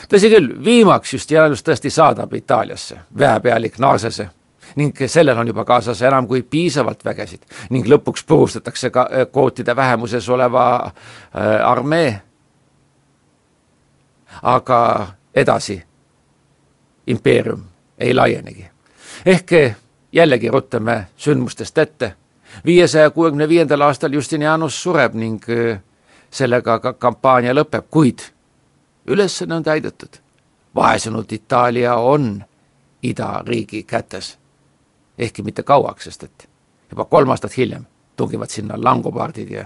tõsi 0.09 0.31
küll, 0.31 0.65
viimaks 0.65 1.13
Justinianus 1.13 1.63
tõesti 1.63 1.91
saadab 1.91 2.35
Itaaliasse 2.35 2.99
väepealik 3.19 3.79
Narsese 3.79 4.29
ning 4.77 4.97
sellel 5.07 5.39
on 5.39 5.47
juba 5.47 5.65
kaasas 5.65 6.03
enam 6.03 6.27
kui 6.27 6.43
piisavalt 6.43 7.05
vägesid 7.05 7.43
ning 7.71 7.87
lõpuks 7.87 8.25
purustatakse 8.27 8.91
ka 8.91 9.09
äh, 9.13 9.27
kvootide 9.33 9.77
vähemuses 9.77 10.29
oleva 10.29 10.85
äh, 10.85 11.71
armee. 11.71 12.21
aga 14.43 15.07
edasi 15.35 15.83
impeerium 17.07 17.63
ei 17.99 18.15
laienegi. 18.15 18.67
ehk 19.27 19.51
jällegi 20.13 20.51
ruttame 20.51 21.07
sündmustest 21.17 21.79
ette. 21.79 22.15
viiesaja 22.67 23.11
kuuekümne 23.11 23.49
viiendal 23.49 23.81
aastal 23.81 24.13
Justinianus 24.13 24.83
sureb 24.83 25.15
ning 25.15 25.45
sellega 26.31 26.79
ka 26.79 26.93
kampaania 26.93 27.55
lõpeb, 27.55 27.87
kuid 27.91 28.19
ülesanne 29.07 29.55
on 29.55 29.63
täidetud. 29.63 30.21
vaesunud 30.75 31.33
Itaalia 31.33 31.95
on 31.95 32.45
idariigi 33.03 33.83
kätes 33.83 34.39
ehkki 35.19 35.43
mitte 35.43 35.63
kauaks, 35.63 36.05
sest 36.05 36.25
et 36.25 36.49
juba 36.91 37.05
kolm 37.05 37.31
aastat 37.31 37.57
hiljem 37.57 37.87
tungivad 38.17 38.51
sinna 38.51 38.75
langobardid 38.77 39.51
ja 39.51 39.65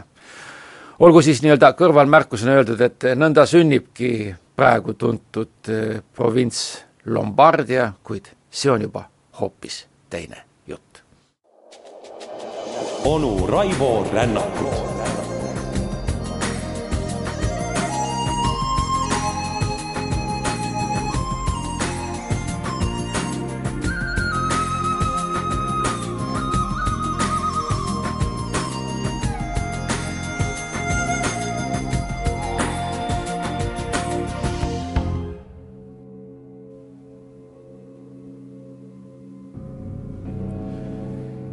olgu 0.99 1.23
siis 1.23 1.43
nii-öelda 1.43 1.73
kõrvalmärkusena 1.79 2.59
öeldud, 2.61 2.81
et 2.81 3.09
nõnda 3.17 3.47
sünnibki 3.49 4.35
praegu 4.57 4.95
tuntud 4.95 5.73
eh, 5.73 6.01
provints 6.15 6.85
Lombardia, 7.07 7.93
kuid 8.05 8.31
see 8.51 8.71
on 8.71 8.85
juba 8.87 9.09
hoopis 9.41 9.87
teine 10.11 10.45
jutt. 10.67 11.03
onu 13.05 13.47
Raivo 13.47 14.07
Rännakut 14.13 14.92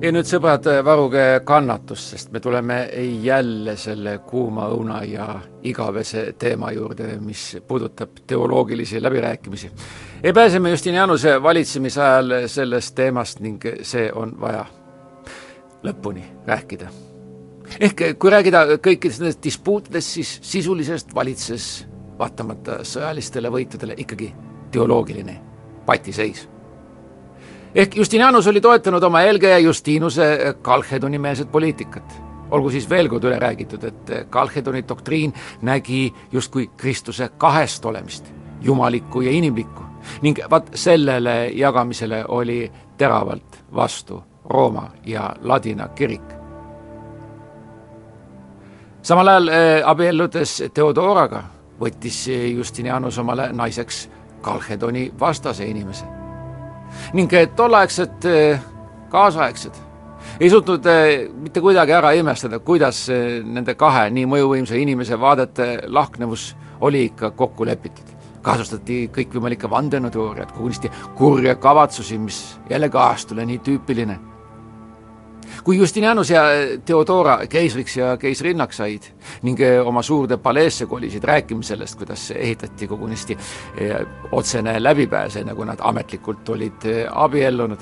ja 0.10 0.14
nüüd 0.16 0.26
sõbrad, 0.26 0.66
varuge 0.82 1.24
kannatust, 1.46 2.16
sest 2.16 2.32
me 2.34 2.40
tuleme 2.42 2.80
jälle 3.22 3.76
selle 3.78 4.16
kuuma 4.26 4.66
õuna 4.74 5.04
ja 5.06 5.28
igavese 5.70 6.24
teema 6.40 6.72
juurde, 6.74 7.12
mis 7.22 7.44
puudutab 7.68 8.24
teoloogilisi 8.28 9.04
läbirääkimisi. 9.04 9.72
ei 10.24 10.34
pääse 10.34 10.60
me 10.60 10.70
Justinianuse 10.70 11.44
valitsemise 11.44 12.02
ajal 12.02 12.34
sellest 12.48 12.96
teemast 12.96 13.40
ning 13.40 13.66
see 13.82 14.10
on 14.16 14.34
vaja 14.42 14.66
lõpuni 15.84 16.24
rääkida. 16.48 16.90
ehk 17.80 18.02
kui 18.20 18.32
rääkida 18.32 18.66
kõikidest 18.82 19.22
nendest 19.22 19.44
dispuutidest, 19.44 20.08
siis 20.08 20.40
sisuliselt 20.42 21.16
valitses 21.16 21.88
vaatamata 22.20 22.84
sõjalistele 22.84 23.52
võitudele 23.52 23.94
ikkagi 23.98 24.34
teoloogiline 24.72 25.42
patiseis 25.86 26.50
ehk 27.76 27.96
Justinianus 27.96 28.48
oli 28.48 28.62
toetanud 28.62 29.04
oma 29.04 29.22
eelkäija 29.22 29.60
Justinuse 29.60 30.56
Kalhedoni 30.62 31.20
meelset 31.20 31.52
poliitikat. 31.52 32.22
olgu 32.52 32.70
siis 32.70 32.90
veel 32.90 33.10
kord 33.10 33.24
üle 33.24 33.38
räägitud, 33.40 33.84
et 33.84 34.12
Kalhedoni 34.30 34.84
doktriin 34.88 35.34
nägi 35.62 36.14
justkui 36.32 36.70
Kristuse 36.78 37.30
kahest 37.38 37.86
olemist, 37.86 38.26
jumalikku 38.62 39.22
ja 39.22 39.32
inimlikku 39.32 39.84
ning 40.22 40.40
vaat 40.50 40.72
sellele 40.74 41.50
jagamisele 41.54 42.26
oli 42.28 42.72
teravalt 42.98 43.64
vastu 43.76 44.24
Rooma 44.46 44.92
ja 45.06 45.36
Ladina 45.42 45.88
kirik. 45.88 46.22
samal 49.02 49.28
ajal 49.28 49.48
eh, 49.48 49.82
abielludes 49.86 50.64
Theodoraga 50.74 51.44
võttis 51.80 52.28
Justinianus 52.56 53.18
omale 53.18 53.52
naiseks 53.54 54.10
Kalhedoni 54.42 55.14
vastase 55.20 55.66
inimese 55.66 56.19
ning 57.14 57.32
tolleaegsed 57.56 58.26
eh, 58.26 58.60
kaasaegsed 59.10 59.90
ei 60.40 60.50
suutnud 60.50 60.86
eh, 60.86 61.28
mitte 61.34 61.62
kuidagi 61.62 61.94
ära 61.96 62.12
imestada, 62.16 62.60
kuidas 62.60 63.02
eh, 63.14 63.40
nende 63.44 63.76
kahe 63.80 64.08
nii 64.14 64.28
mõjuvõimsa 64.30 64.80
inimese 64.80 65.20
vaadete 65.20 65.70
lahknevus 65.88 66.54
oli 66.82 67.06
ikka 67.12 67.32
kokku 67.32 67.66
lepitud. 67.66 68.16
kasutati 68.42 69.10
kõikvõimalikke 69.12 69.68
vandenõuteooriaid, 69.70 70.54
kogunisti 70.56 70.90
kurje 71.16 71.56
kavatsusi, 71.60 72.18
mis 72.18 72.38
jälle 72.70 72.90
kaastule 72.90 73.46
nii 73.46 73.60
tüüpiline 73.60 74.16
kui 75.64 75.78
Justinianus 75.78 76.30
ja 76.30 76.42
Theodora 76.86 77.38
keisriks 77.50 77.98
ja 77.98 78.18
keisrinnaks 78.18 78.78
said 78.78 79.08
ning 79.44 79.60
eh, 79.62 79.80
oma 79.86 80.02
suurde 80.02 80.38
paleesse 80.38 80.86
kolisid 80.86 81.24
rääkima 81.24 81.64
sellest, 81.64 81.98
kuidas 81.98 82.32
ehitati 82.32 82.88
kogunisti 82.88 83.38
eh, 83.78 83.96
otsene 84.32 84.84
läbipääs, 84.84 85.36
enne 85.36 85.56
kui 85.56 85.66
nad 85.66 85.82
ametlikult 85.82 86.50
olid 86.50 86.86
eh, 86.86 87.06
abiellunud, 87.12 87.80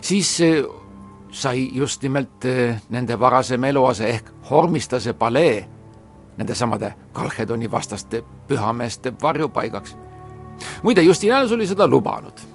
siis 0.00 0.36
sai 1.30 1.68
just 1.72 2.02
nimelt 2.02 2.46
nende 2.90 3.18
varasem 3.18 3.64
eluase 3.64 4.08
ehk 4.08 4.30
Hormistase 4.50 5.12
palee 5.12 5.64
nendesamade 6.36 6.94
Kalhedoni 7.12 7.70
vastaste 7.70 8.24
pühameeste 8.48 9.12
varjupaigaks. 9.22 9.96
muide, 10.82 11.02
Justinianus 11.02 11.52
oli 11.52 11.66
seda 11.66 11.86
lubanud 11.86 12.49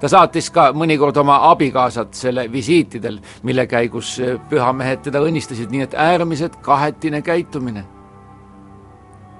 ta 0.00 0.08
saatis 0.10 0.50
ka 0.54 0.68
mõnikord 0.76 1.16
oma 1.20 1.38
abikaasat 1.50 2.14
selle 2.18 2.46
visiitidel, 2.52 3.18
mille 3.46 3.66
käigus 3.70 4.16
eh, 4.22 4.36
pühamehed 4.50 5.04
teda 5.08 5.22
õnnistasid, 5.24 5.70
nii 5.72 5.84
et 5.86 5.98
äärmiselt 5.98 6.56
kahetine 6.62 7.22
käitumine. 7.22 7.84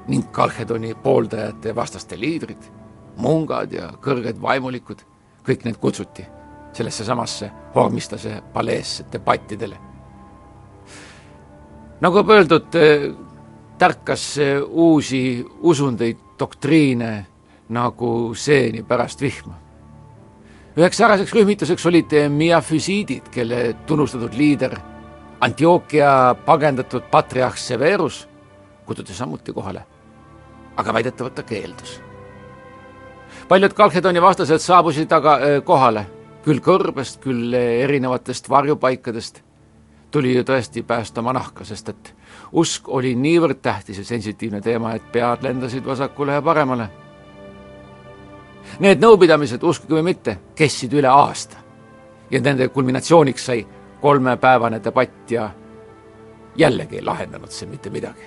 ning 0.08 0.26
Kalhedoni 0.32 0.94
pooldajate 0.94 1.68
ja 1.68 1.74
vastaste 1.74 2.18
liidrid, 2.20 2.60
mungad 3.16 3.72
ja 3.72 3.88
kõrged 4.00 4.36
vaimulikud, 4.42 5.00
kõik 5.46 5.64
need 5.64 5.78
kutsuti 5.80 6.26
sellesse 6.72 7.04
samasse 7.04 7.50
Hormistase 7.74 8.42
paleesse 8.52 9.04
debattidele. 9.12 9.76
nagu 12.00 12.16
juba 12.16 12.32
öeldud, 12.34 12.74
eh, 12.74 13.14
tärkas 13.78 14.38
eh, 14.38 14.62
uusi 14.62 15.46
usundeid, 15.60 16.16
doktriine 16.38 17.26
nagu 17.68 18.34
seeni 18.34 18.82
pärast 18.82 19.20
vihma 19.20 19.63
üheks 20.76 20.98
sääraseks 20.98 21.32
rühmituseks 21.32 21.86
olid 21.86 22.12
miafüsiidid, 22.28 23.28
kelle 23.30 23.74
tunnustatud 23.86 24.34
liider 24.34 24.74
Antioquia 25.40 26.34
pagendatud 26.46 27.02
patriarh 27.10 27.56
Severus 27.56 28.28
kutsuti 28.86 29.14
samuti 29.14 29.52
kohale, 29.52 29.82
aga 30.76 30.94
väidetavalt 30.94 31.34
ta 31.34 31.42
keeldus. 31.42 32.00
paljud 33.48 33.72
Kalhedoni 33.72 34.22
vastased 34.22 34.58
saabusid 34.58 35.12
aga 35.12 35.34
äh, 35.34 35.64
kohale, 35.64 36.06
küll 36.44 36.60
kõrbest, 36.60 37.20
küll 37.20 37.54
äh, 37.54 37.84
erinevatest 37.84 38.48
varjupaikadest. 38.50 39.42
tuli 40.10 40.36
ju 40.36 40.42
tõesti 40.42 40.82
päästa 40.82 41.20
oma 41.20 41.32
nahka, 41.32 41.64
sest 41.64 41.88
et 41.88 42.14
usk 42.52 42.88
oli 42.88 43.14
niivõrd 43.14 43.60
tähtis 43.62 43.98
ja 43.98 44.04
sensitiivne 44.04 44.60
teema, 44.60 44.94
et 44.94 45.12
pead 45.12 45.42
lendasid 45.42 45.84
vasakule 45.86 46.32
ja 46.32 46.42
paremale 46.42 46.88
Need 48.80 49.02
nõupidamised, 49.02 49.62
uskuge 49.62 49.94
või 49.94 50.02
mitte, 50.10 50.38
kestsid 50.54 50.92
üle 50.92 51.08
aasta. 51.08 51.56
ja 52.30 52.40
nende 52.40 52.68
kulminatsiooniks 52.68 53.44
sai 53.46 53.66
kolmepäevane 54.00 54.80
debatt 54.84 55.30
ja 55.30 55.50
jällegi 56.56 56.96
ei 56.96 57.04
lahendanud 57.04 57.50
see 57.50 57.68
mitte 57.68 57.90
midagi. 57.90 58.24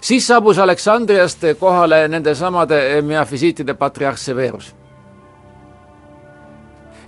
siis 0.00 0.26
saabus 0.26 0.58
Aleksandriast 0.58 1.44
kohale 1.58 2.08
nendesamade 2.08 3.02
meafisiitide 3.02 3.74
patriarh 3.74 4.18
Severus. 4.18 4.76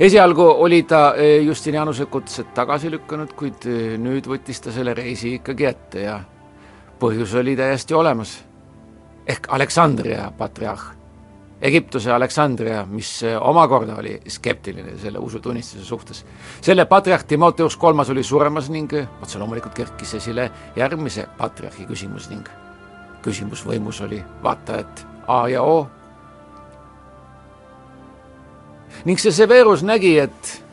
esialgu 0.00 0.42
oli 0.42 0.82
ta 0.82 1.14
Justinianuse 1.42 2.06
kutsed 2.06 2.46
tagasi 2.54 2.90
lükanud, 2.90 3.32
kuid 3.32 3.64
nüüd 3.98 4.26
võttis 4.26 4.60
ta 4.60 4.72
selle 4.72 4.94
reisi 4.94 5.34
ikkagi 5.34 5.64
ette 5.64 6.00
ja 6.00 6.20
põhjus 7.00 7.34
oli 7.34 7.56
täiesti 7.56 7.94
olemas. 7.94 8.44
ehk 9.26 9.46
Aleksandria 9.48 10.32
patriarh 10.38 10.99
Egiptuse 11.62 12.12
Aleksandria, 12.12 12.87
mis 12.88 13.20
omakorda 13.40 13.99
oli 14.01 14.14
skeptiline 14.29 14.96
selle 14.99 15.18
usutunnistuse 15.18 15.85
suhtes. 15.85 16.25
selle 16.61 16.85
patriarh 16.85 17.25
Timoteus 17.25 17.77
kolmas 17.77 18.11
oli 18.11 18.23
suremas 18.23 18.70
ning 18.70 18.92
otse 19.23 19.38
loomulikult 19.38 19.75
kerkis 19.75 20.14
esile 20.14 20.51
järgmise 20.77 21.27
patriarhi 21.38 21.85
küsimus 21.87 22.31
ning 22.31 22.49
küsimus 23.23 23.66
võimus 23.66 24.01
oli 24.01 24.23
vaata 24.42 24.79
et 24.79 25.07
A 25.29 25.49
ja 25.49 25.62
O. 25.62 25.87
ning 29.05 29.20
see 29.20 29.33
Severus 29.33 29.83
nägi, 29.83 30.16
et 30.18 30.64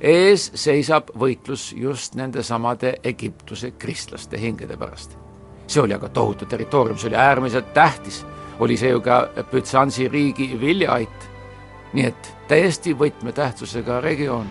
ees 0.00 0.50
seisab 0.54 1.10
võitlus 1.18 1.72
just 1.72 2.14
nendesamade 2.14 2.98
Egiptuse 3.04 3.70
kristlaste 3.70 4.38
hingede 4.38 4.76
pärast. 4.76 5.16
see 5.66 5.82
oli 5.82 5.94
aga 5.94 6.08
tohutu 6.08 6.46
territoorium, 6.46 6.98
see 6.98 7.08
oli 7.08 7.16
äärmiselt 7.16 7.72
tähtis 7.74 8.26
oli 8.58 8.76
see 8.76 8.90
ju 8.90 9.00
ka 9.00 9.28
Bütsansi 9.52 10.08
riigi 10.08 10.60
viljaait. 10.60 11.30
nii 11.92 12.06
et 12.06 12.34
täiesti 12.48 12.94
võtmetähtsusega 12.98 14.00
regioon. 14.00 14.46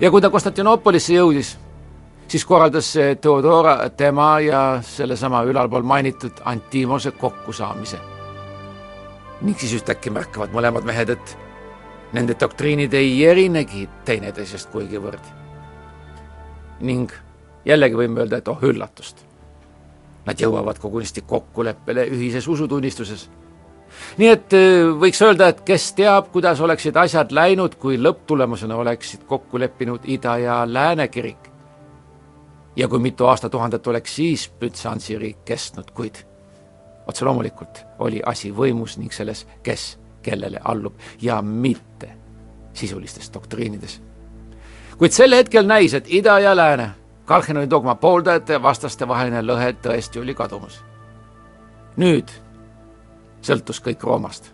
ja 0.00 0.10
kui 0.10 0.20
ta 0.20 0.30
Konstantinoopolisse 0.30 1.14
jõudis, 1.14 1.58
siis 2.28 2.44
korraldas 2.44 2.94
Theodora 3.20 3.90
tema 3.90 4.40
ja 4.40 4.78
sellesama 4.82 5.42
ülalpool 5.42 5.82
mainitud 5.82 6.32
Antimose 6.44 7.10
kokkusaamise. 7.10 7.98
ning 9.42 9.58
siis 9.58 9.82
ühtäkki 9.82 10.10
märkavad 10.10 10.52
mõlemad 10.52 10.84
mehed, 10.84 11.10
et 11.10 11.38
nende 12.12 12.36
doktriinid 12.40 12.94
ei 12.94 13.24
erinegi 13.26 13.88
teineteisest 14.04 14.70
kuigivõrd. 14.70 15.24
ning 16.80 17.12
jällegi 17.64 17.94
võime 17.94 18.20
öelda, 18.20 18.36
et 18.36 18.48
oh 18.48 18.62
üllatust 18.62 19.31
Nad 20.26 20.38
jõuavad 20.38 20.78
kogunisti 20.78 21.24
kokkuleppele 21.26 22.06
ühises 22.14 22.48
usutunnistuses. 22.48 23.30
nii 24.18 24.28
et 24.28 24.54
äh, 24.54 24.90
võiks 25.00 25.22
öelda, 25.22 25.48
et 25.48 25.60
kes 25.66 25.92
teab, 25.92 26.30
kuidas 26.32 26.60
oleksid 26.60 26.96
asjad 26.96 27.32
läinud, 27.32 27.74
kui 27.74 27.98
lõpptulemusena 27.98 28.76
oleksid 28.76 29.24
kokku 29.26 29.58
leppinud 29.58 30.04
Ida- 30.04 30.38
ja 30.38 30.62
Lääne 30.66 31.08
kirik. 31.08 31.50
ja 32.76 32.88
kui 32.88 32.98
mitu 32.98 33.26
aastatuhandet 33.26 33.86
oleks 33.86 34.16
siis 34.16 34.52
Bütsansi 34.60 35.18
riik 35.18 35.44
kestnud, 35.44 35.90
kuid 35.90 36.24
otse 37.06 37.24
loomulikult 37.24 37.84
oli 37.98 38.22
asi 38.26 38.50
võimus 38.50 38.98
ning 38.98 39.12
selles, 39.12 39.46
kes 39.62 39.98
kellele 40.22 40.60
allub 40.64 40.94
ja 41.22 41.42
mitte 41.42 42.14
sisulistes 42.72 43.30
doktriinides. 43.34 44.00
kuid 44.98 45.12
sel 45.12 45.34
hetkel 45.34 45.66
näis, 45.66 45.94
et 45.94 46.04
Ida 46.08 46.38
ja 46.38 46.56
Lääne 46.56 47.01
Kalkhinoni 47.32 47.70
dogma 47.70 47.94
pooldajate 47.94 48.52
ja 48.52 48.62
vastaste 48.62 49.06
vaheline 49.08 49.40
lõhe 49.40 49.70
tõesti 49.72 50.20
oli 50.20 50.34
kadumas. 50.34 50.82
nüüd 51.96 52.28
sõltus 53.40 53.80
kõik 53.80 54.02
Roomast. 54.04 54.52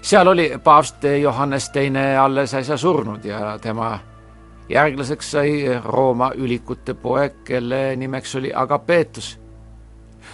seal 0.00 0.26
oli 0.26 0.58
paavst 0.64 1.04
Johannes 1.20 1.70
Teine 1.70 2.16
alles 2.18 2.54
äsja 2.54 2.76
surnud 2.76 3.24
ja 3.24 3.58
tema 3.58 3.98
järglaseks 4.68 5.30
sai 5.30 5.80
Rooma 5.84 6.32
ülikute 6.34 6.94
poeg, 6.94 7.44
kelle 7.44 7.96
nimeks 7.96 8.34
oli 8.36 8.50
Agapeetus. 8.54 9.38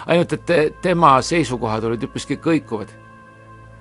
ainult 0.07 0.33
et 0.33 0.81
tema 0.83 1.23
seisukohad 1.23 1.85
olid 1.85 2.03
üpriski 2.03 2.37
kõikuvad. 2.37 2.88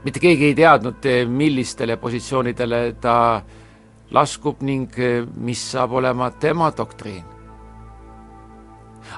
mitte 0.03 0.19
keegi 0.19 0.45
ei 0.45 0.55
teadnud, 0.55 1.05
millistele 1.27 1.97
positsioonidele 1.97 2.95
ta 3.01 3.41
laskub 4.11 4.61
ning 4.61 4.91
mis 5.35 5.71
saab 5.71 5.91
olema 5.91 6.31
tema 6.31 6.71
doktriin. 6.77 7.36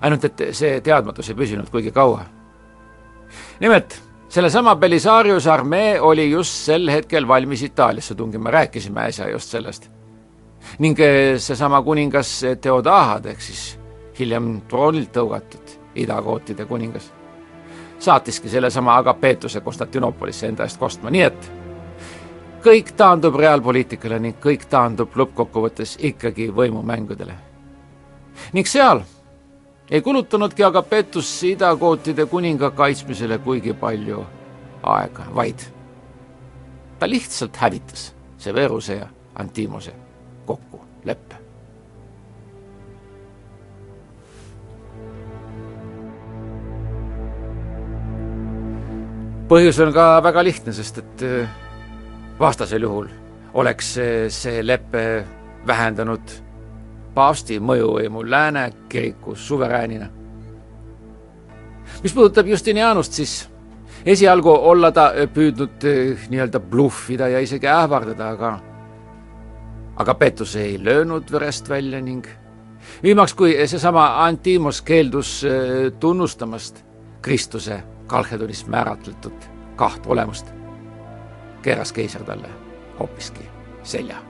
Ainult 0.02 0.26
et 0.26 0.44
see 0.52 0.82
teadmatus 0.82 1.30
ei 1.30 1.36
püsinud 1.36 1.70
kuigi 1.70 1.92
kaua. 1.92 2.26
nimelt, 3.60 4.02
sellesama 4.30 4.76
Belisarius 4.76 5.48
armee 5.48 6.02
oli 6.02 6.30
just 6.32 6.66
sel 6.66 6.90
hetkel 6.90 7.28
valmis 7.28 7.64
Itaaliasse 7.64 8.16
tungima, 8.16 8.52
rääkisime 8.52 9.02
äsja 9.02 9.30
just 9.30 9.50
sellest. 9.50 9.90
ning 10.80 10.98
seesama 11.38 11.82
kuningas 11.82 12.42
Theodahad 12.62 13.26
ehk 13.26 13.42
siis 13.42 13.80
hiljem 14.20 14.62
troonilt 14.68 15.12
tõugatud 15.16 15.80
idakootide 15.96 16.66
kuningas 16.66 17.12
saatiski 18.00 18.50
sellesama 18.50 18.98
Agapeetuse 18.98 19.62
Konstantinoopolisse 19.62 20.48
enda 20.48 20.64
eest 20.64 20.80
kostma, 20.80 21.10
nii 21.10 21.22
et 21.22 21.52
kõik 22.64 22.94
taandub 22.98 23.36
reaalpoliitikale 23.40 24.20
ning 24.20 24.40
kõik 24.44 24.66
taandub 24.70 25.16
lõppkokkuvõttes 25.16 25.98
ikkagi 26.12 26.50
võimumängudele. 26.56 27.34
ning 28.54 28.68
seal 28.68 29.02
ei 29.92 30.02
kulutanudki 30.02 30.64
aga 30.64 30.82
Peetus 30.82 31.32
idakootide 31.44 32.26
kuninga 32.26 32.72
kaitsmisele 32.72 33.38
kuigi 33.38 33.74
palju 33.74 34.26
aega, 34.84 35.26
vaid 35.36 35.66
ta 37.00 37.10
lihtsalt 37.10 37.58
hävitas 37.58 38.14
Severuse 38.38 38.96
ja 38.96 39.08
Antimose 39.36 39.94
kokkuleppe. 40.46 41.36
põhjus 49.50 49.80
on 49.82 49.90
ka 49.90 50.04
väga 50.22 50.44
lihtne, 50.46 50.74
sest 50.78 51.00
et 51.02 51.24
vastasel 52.40 52.84
juhul 52.86 53.08
oleks 53.58 53.96
see 54.30 54.62
lepe 54.62 55.26
vähendanud 55.68 56.36
paavsti 57.14 57.60
mõjuvõimu 57.60 58.24
lääne 58.30 58.72
kiriku 58.90 59.36
suveräänina. 59.36 60.08
mis 62.04 62.14
puudutab 62.14 62.48
Justinianust, 62.48 63.14
siis 63.14 63.50
esialgu 64.06 64.52
olla 64.52 64.92
ta 64.92 65.12
püüdnud 65.34 65.84
eh, 65.84 66.28
nii-öelda 66.30 66.60
bluffida 66.60 67.28
ja 67.28 67.40
isegi 67.40 67.68
ähvardada, 67.68 68.30
aga 68.30 68.60
aga 69.96 70.16
Peetus 70.16 70.56
ei 70.56 70.84
löönud 70.84 71.32
verest 71.32 71.70
välja 71.70 72.02
ning 72.02 72.28
viimaks, 73.04 73.34
kui 73.34 73.68
seesama 73.68 74.26
Antimos 74.26 74.82
keeldus 74.82 75.44
eh, 75.44 75.92
tunnustamast 76.00 76.86
Kristuse 77.22 77.84
Kalhedonis 78.08 78.68
määratletud 78.68 79.50
kaht 79.76 80.08
olemust 80.08 80.54
keeras 81.62 81.94
keiser 81.94 82.24
talle 82.24 82.50
hoopiski 83.00 83.50
selja. 83.84 84.29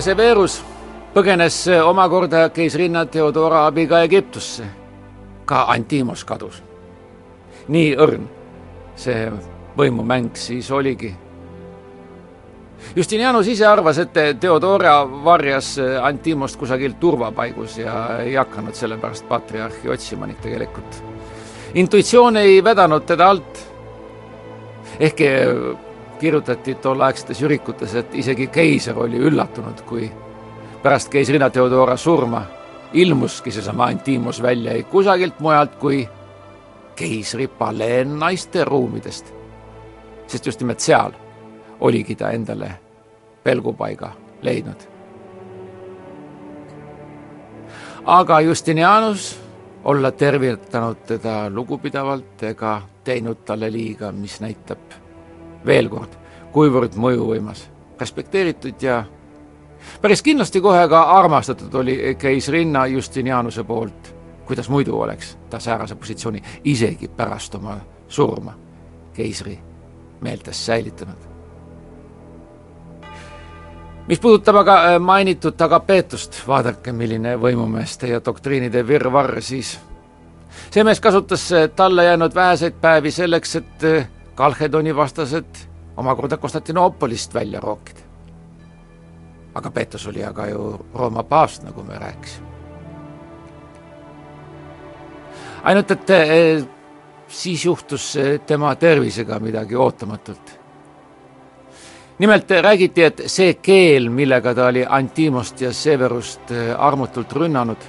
Ja 0.00 0.04
Severus 0.04 0.54
põgenes 1.12 1.56
omakorda 1.84 2.46
keisrinna 2.56 3.02
Theodora 3.06 3.66
abiga 3.66 3.98
Egiptusse. 4.02 4.64
ka 5.44 5.64
Antimos 5.68 6.24
kadus. 6.24 6.62
nii 7.68 7.96
õrn 7.96 8.24
see 8.96 9.30
võimumäng 9.76 10.30
siis 10.34 10.70
oligi. 10.70 11.14
Justinianus 12.96 13.48
ise 13.48 13.66
arvas, 13.66 13.98
et 13.98 14.40
Theodora 14.40 15.04
varjas 15.24 15.76
Antimost 16.02 16.56
kusagil 16.56 16.94
turvapaigus 17.00 17.78
ja 17.78 18.22
ei 18.24 18.34
hakanud 18.34 18.74
sellepärast 18.74 19.28
patriarhi 19.28 19.88
otsima 19.88 20.26
ning 20.26 20.40
tegelikult 20.40 21.02
intuitsioon 21.74 22.36
ei 22.36 22.64
vedanud 22.64 23.04
teda 23.04 23.28
alt. 23.28 23.66
ehkki 25.00 25.28
kirjutati 26.20 26.74
tolleaegsetes 26.74 27.42
ürikutes, 27.42 27.94
et 27.96 28.14
isegi 28.14 28.46
keiser 28.52 28.98
oli 28.98 29.18
üllatunud, 29.18 29.82
kui 29.88 30.10
pärast 30.82 31.08
keisrina 31.12 31.50
Theodora 31.50 31.96
surma 31.96 32.42
ilmuski 32.92 33.50
seesama 33.50 33.84
Antimos 33.84 34.42
välja 34.42 34.72
ei 34.72 34.82
kusagilt 34.82 35.40
mujalt 35.40 35.74
kui 35.80 36.08
keisri 36.96 37.48
palee 37.48 38.04
naiste 38.04 38.64
ruumidest. 38.64 39.34
sest 40.26 40.46
just 40.46 40.60
nimelt 40.60 40.80
seal 40.80 41.12
oligi 41.80 42.14
ta 42.14 42.30
endale 42.30 42.70
pelgupaiga 43.44 44.12
leidnud. 44.42 44.80
aga 48.04 48.40
Justinianus 48.40 49.40
olla 49.84 50.12
tervitanud 50.12 50.96
teda 51.06 51.50
lugupidavalt 51.50 52.42
ega 52.42 52.82
teinud 53.04 53.44
talle 53.44 53.72
liiga, 53.72 54.12
mis 54.12 54.40
näitab 54.40 54.78
veel 55.66 55.88
kord, 55.88 56.16
kuivõrd 56.52 56.96
mõjuvõimas 56.96 57.68
respekteeritud 58.00 58.82
ja 58.82 59.04
päris 60.02 60.22
kindlasti 60.22 60.60
kohe 60.60 60.88
ka 60.88 61.02
armastatud 61.02 61.74
oli 61.74 62.16
keisrinna 62.18 62.86
Justinianuse 62.86 63.64
poolt. 63.64 64.14
kuidas 64.44 64.68
muidu 64.68 65.00
oleks 65.00 65.38
ta 65.50 65.58
säärase 65.58 65.94
positsiooni 65.94 66.42
isegi 66.64 67.08
pärast 67.08 67.54
oma 67.54 67.76
surma 68.08 68.54
keisri 69.12 69.58
meeltes 70.20 70.66
säilitanud. 70.66 71.30
mis 74.06 74.20
puudutab 74.20 74.56
aga 74.56 74.94
äh, 74.94 75.00
mainitud 75.00 75.60
agapeetust, 75.60 76.42
vaadake, 76.46 76.92
milline 76.92 77.36
võimumeeste 77.36 78.08
ja 78.10 78.20
doktriinide 78.24 78.86
virvarr 78.86 79.42
siis. 79.42 79.78
see 80.70 80.84
mees 80.84 81.00
kasutas 81.00 81.52
äh, 81.52 81.68
talle 81.76 82.04
jäänud 82.04 82.34
väheseid 82.34 82.74
päevi 82.80 83.10
selleks, 83.10 83.56
et 83.56 83.84
äh, 83.84 84.08
Kalhedoni 84.40 84.96
vastased 84.96 85.44
omakorda 85.96 86.36
Konstantinoopolist 86.36 87.34
välja 87.34 87.60
rookida. 87.60 88.00
aga 89.54 89.70
Peetrus 89.70 90.06
oli 90.06 90.24
aga 90.24 90.46
ju 90.46 90.86
Rooma 90.94 91.22
paavst, 91.22 91.62
nagu 91.62 91.82
me 91.82 91.98
rääkisime. 91.98 92.46
ainult 95.62 95.90
et 95.90 96.10
eh, 96.10 96.64
siis 97.28 97.64
juhtus 97.64 98.16
eh, 98.16 98.40
tema 98.40 98.74
tervisega 98.74 99.38
midagi 99.38 99.76
ootamatut. 99.76 100.58
nimelt 102.18 102.50
räägiti, 102.50 103.02
et 103.02 103.22
see 103.26 103.54
keel, 103.54 104.08
millega 104.08 104.54
ta 104.54 104.66
oli 104.66 104.86
Antimost 104.88 105.60
ja 105.60 105.72
Severust 105.72 106.50
eh, 106.50 106.74
armutult 106.78 107.32
rünnanud, 107.32 107.88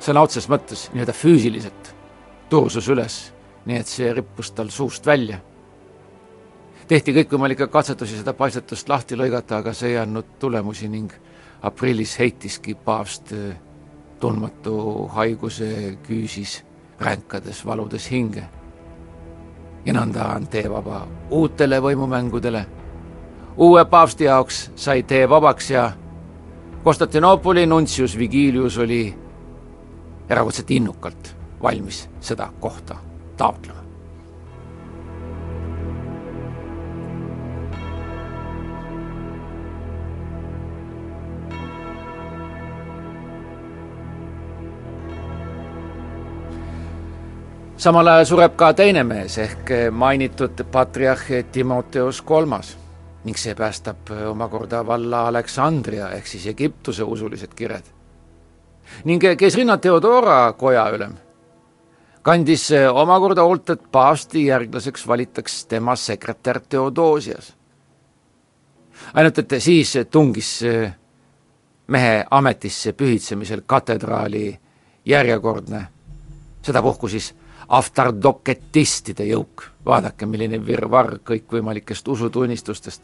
sõna 0.00 0.22
otseses 0.22 0.48
mõttes 0.48 0.88
nii-öelda 0.92 1.12
füüsiliselt 1.12 1.94
tursus 2.48 2.88
üles, 2.88 3.32
nii 3.64 3.76
et 3.76 3.86
see 3.86 4.12
rippus 4.14 4.50
tal 4.50 4.70
suust 4.70 5.06
välja 5.06 5.51
tehti 6.92 7.14
kõikvõimalikke 7.16 7.70
katsetusi 7.72 8.18
seda 8.20 8.34
paistetust 8.36 8.90
lahti 8.92 9.16
lõigata, 9.16 9.62
aga 9.62 9.72
see 9.72 9.94
ei 9.94 10.00
andnud 10.02 10.34
tulemusi 10.42 10.90
ning 10.92 11.12
aprillis 11.64 12.18
heitiski 12.20 12.74
paavst 12.74 13.32
äh, 13.32 13.54
tundmatu 14.20 15.06
haiguse 15.14 15.96
küüsis 16.04 16.58
ränkades 17.00 17.64
valudes 17.66 18.10
hinge. 18.10 18.44
ja 19.84 19.92
nõnda 19.96 20.28
on 20.36 20.46
tee 20.46 20.68
vaba 20.70 21.06
uutele 21.30 21.80
võimumängudele. 21.80 22.66
uue 23.56 23.84
paavsti 23.84 24.24
jaoks 24.24 24.70
sai 24.76 25.02
tee 25.02 25.28
vabaks 25.28 25.70
ja 25.70 25.92
Konstantinoopoli 26.84 27.66
nuntsius 27.66 28.18
Vigilius 28.18 28.78
oli 28.78 29.14
erakordselt 30.28 30.70
innukalt 30.70 31.36
valmis 31.62 32.08
seda 32.20 32.52
kohta 32.60 32.96
taotlema. 33.36 33.81
Samal 47.82 48.06
ajal 48.06 48.26
sureb 48.28 48.52
ka 48.54 48.68
teine 48.78 49.02
mees 49.02 49.36
ehk 49.42 49.70
mainitud 49.90 50.60
patriarh 50.70 51.24
Timoteos 51.52 52.20
kolmas 52.22 52.76
ning 53.24 53.38
see 53.38 53.56
päästab 53.58 54.12
omakorda 54.30 54.84
valla 54.86 55.24
Aleksandria 55.30 56.12
ehk 56.14 56.26
siis 56.30 56.46
Egiptuse 56.46 57.02
usulised 57.02 57.54
kired. 57.58 57.82
ning 59.04 59.22
Kesrina 59.38 59.76
Theodora 59.78 60.52
kojaülem 60.52 61.16
kandis 62.22 62.68
omakorda 62.92 63.42
hoolt, 63.42 63.70
et 63.70 63.82
paavsti 63.92 64.46
järglaseks 64.46 65.08
valitaks 65.08 65.66
tema 65.66 65.96
sekretär 65.96 66.60
Theodosias. 66.60 67.56
ainult 69.14 69.38
et 69.38 69.54
siis 69.58 69.98
tungis 70.10 70.60
mehe 71.86 72.24
ametisse 72.30 72.92
pühitsemisel 72.92 73.62
katedraali 73.66 74.58
järjekordne, 75.04 75.86
sedapuhku 76.62 77.08
siis 77.08 77.34
aftardoketistide 77.68 79.26
jõuk, 79.26 79.64
vaadake, 79.86 80.26
milline 80.26 80.60
virvarr 80.66 81.18
kõikvõimalikest 81.24 82.08
usutunnistustest. 82.08 83.02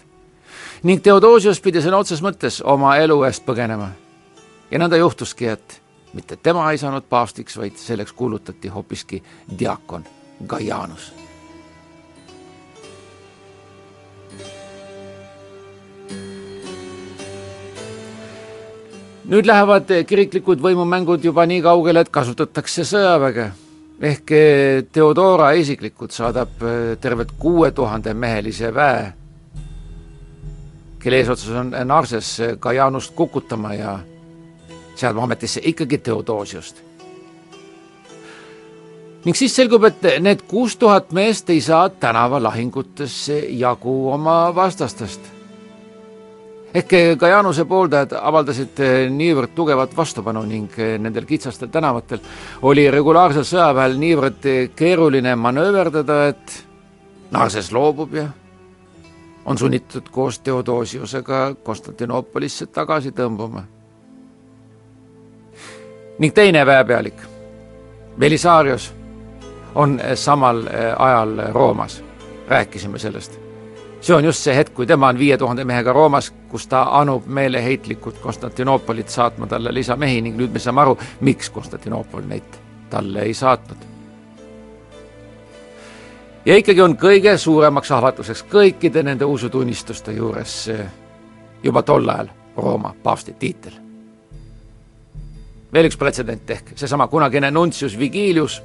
ning 0.83 1.03
Theodosius 1.03 1.61
pidi 1.61 1.83
sõna 1.83 1.99
otseses 1.99 2.23
mõttes 2.23 2.63
oma 2.65 2.97
elu 2.97 3.23
eest 3.25 3.47
põgenema. 3.47 3.91
ja 4.71 4.79
nõnda 4.79 4.97
juhtuski, 4.97 5.47
et 5.47 5.83
mitte 6.13 6.37
tema 6.37 6.73
ei 6.73 6.79
saanud 6.79 7.05
paavstiks, 7.09 7.57
vaid 7.57 7.77
selleks 7.77 8.13
kuulutati 8.13 8.69
hoopiski 8.69 9.23
diakon 9.59 10.05
Gaianus 10.47 11.13
nüüd 19.29 19.47
lähevad 19.47 19.91
kiriklikud 20.09 20.61
võimumängud 20.65 21.25
juba 21.25 21.45
nii 21.47 21.63
kaugele, 21.63 22.01
et 22.01 22.09
kasutatakse 22.09 22.85
sõjaväge 22.89 23.51
ehk 24.01 24.31
eh, 24.31 24.83
Theodora 24.93 25.53
isiklikult 25.59 26.15
saadab 26.15 26.63
eh, 26.63 26.97
tervelt 27.01 27.33
kuue 27.39 27.71
tuhande 27.71 28.15
mehelise 28.15 28.75
väe, 28.75 29.13
kelle 30.99 31.23
eesotsas 31.23 31.57
on 31.57 31.73
Narses 31.85 32.37
Kajanust 32.61 33.15
kukutama 33.15 33.75
ja 33.75 33.99
seadma 34.95 35.23
ametisse 35.23 35.61
ikkagi 35.65 35.99
Theodosiust. 35.99 36.85
ning 39.25 39.37
siis 39.37 39.57
selgub, 39.57 39.85
et 39.85 40.05
need 40.23 40.45
kuus 40.49 40.77
tuhat 40.77 41.13
meest 41.13 41.51
ei 41.51 41.61
saa 41.61 41.89
tänavalahingutesse 41.89 43.39
jagu 43.51 44.13
oma 44.13 44.55
vastastest 44.55 45.38
ehk 46.75 46.93
ka 47.19 47.29
Jaanuse 47.29 47.65
pooldajad 47.65 48.13
avaldasid 48.21 48.81
eh, 48.85 48.97
niivõrd 49.11 49.55
tugevat 49.57 49.95
vastupanu 49.97 50.43
ning 50.47 50.75
eh, 50.79 50.97
nendel 51.01 51.25
kitsastel 51.29 51.71
tänavatel 51.73 52.21
oli 52.69 52.89
regulaarsel 52.93 53.47
sõjaväel 53.49 53.97
niivõrd 54.01 54.49
eh, 54.49 54.61
keeruline 54.77 55.37
manööverdada, 55.37 56.27
et 56.29 56.65
Narses 57.31 57.73
loobub 57.73 58.15
ja 58.17 58.29
on 59.45 59.59
sunnitud 59.59 60.09
koos 60.13 60.39
Theodosiusega 60.41 61.55
Konstantinoopolisse 61.65 62.67
tagasi 62.67 63.13
tõmbuma. 63.13 63.65
ning 66.19 66.35
teine 66.35 66.67
väepealik, 66.67 67.21
Belisarius, 68.19 68.93
on 69.75 70.01
samal 70.15 70.65
ajal 70.99 71.53
Roomas, 71.53 72.03
rääkisime 72.49 72.99
sellest 72.99 73.48
see 74.01 74.15
on 74.15 74.25
just 74.25 74.45
see 74.45 74.57
hetk, 74.57 74.75
kui 74.75 74.87
tema 74.87 75.09
on 75.09 75.19
viie 75.19 75.37
tuhande 75.39 75.65
mehega 75.65 75.93
Roomas, 75.93 76.31
kus 76.49 76.67
ta 76.67 76.83
anub 77.01 77.27
meeleheitlikult 77.27 78.19
Konstantinoopolit 78.19 79.09
saatma 79.09 79.47
talle 79.47 79.75
lisamehi 79.75 80.21
ning 80.23 80.39
nüüd 80.39 80.55
me 80.55 80.63
saame 80.63 80.81
aru, 80.81 80.97
miks 81.21 81.51
Konstantinoopol 81.51 82.27
neid 82.27 82.59
talle 82.91 83.23
ei 83.23 83.35
saatnud. 83.35 83.79
ja 86.45 86.57
ikkagi 86.57 86.81
on 86.81 86.97
kõige 86.97 87.37
suuremaks 87.37 87.91
ahvatluseks 87.91 88.45
kõikide 88.51 89.03
nende 89.03 89.25
usutunnistuste 89.25 90.13
juures 90.13 90.71
juba 91.63 91.83
tol 91.83 92.09
ajal 92.09 92.29
Rooma 92.57 92.95
paavsti 93.03 93.33
tiitel. 93.39 93.73
veel 95.73 95.91
üks 95.91 95.97
pretsedent 95.99 96.51
ehk 96.51 96.73
seesama 96.75 97.07
kunagine 97.07 97.51
nuntsius 97.51 97.99
Vigilius 97.99 98.63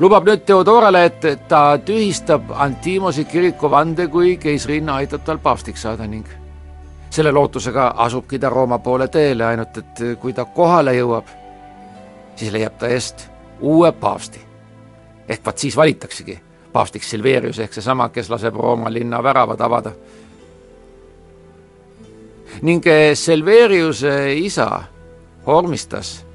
lubab 0.00 0.24
nüüd 0.24 0.44
Theodorale, 0.48 1.04
et 1.04 1.48
ta 1.48 1.78
tühistab 1.84 2.52
Antimosi 2.56 3.24
kiriku 3.24 3.70
vande, 3.70 4.08
kui 4.08 4.36
keisrinna 4.40 4.94
aitab 5.00 5.24
tal 5.24 5.38
paavstiks 5.38 5.82
saada 5.82 6.06
ning 6.06 6.26
selle 7.10 7.32
lootusega 7.32 7.94
asubki 7.96 8.38
ta 8.38 8.48
Rooma 8.48 8.78
poole 8.78 9.08
teele, 9.08 9.44
ainult 9.44 9.76
et 9.76 10.02
kui 10.20 10.32
ta 10.32 10.44
kohale 10.44 10.94
jõuab, 10.94 11.26
siis 12.36 12.52
leiab 12.52 12.78
ta 12.78 12.88
eest 12.88 13.26
uue 13.60 13.92
paavsti. 13.92 14.40
ehk 15.28 15.46
vaat 15.46 15.58
siis 15.58 15.76
valitaksegi 15.76 16.40
paavstiks 16.72 17.10
Silverius 17.10 17.58
ehk 17.58 17.72
seesama, 17.72 18.08
kes 18.08 18.30
laseb 18.30 18.54
Rooma 18.54 18.92
linna 18.92 19.22
väravad 19.22 19.60
avada. 19.60 19.92
ning 22.62 22.84
Silveriuse 23.14 24.34
isa 24.34 24.82
Hormistas 25.46 26.29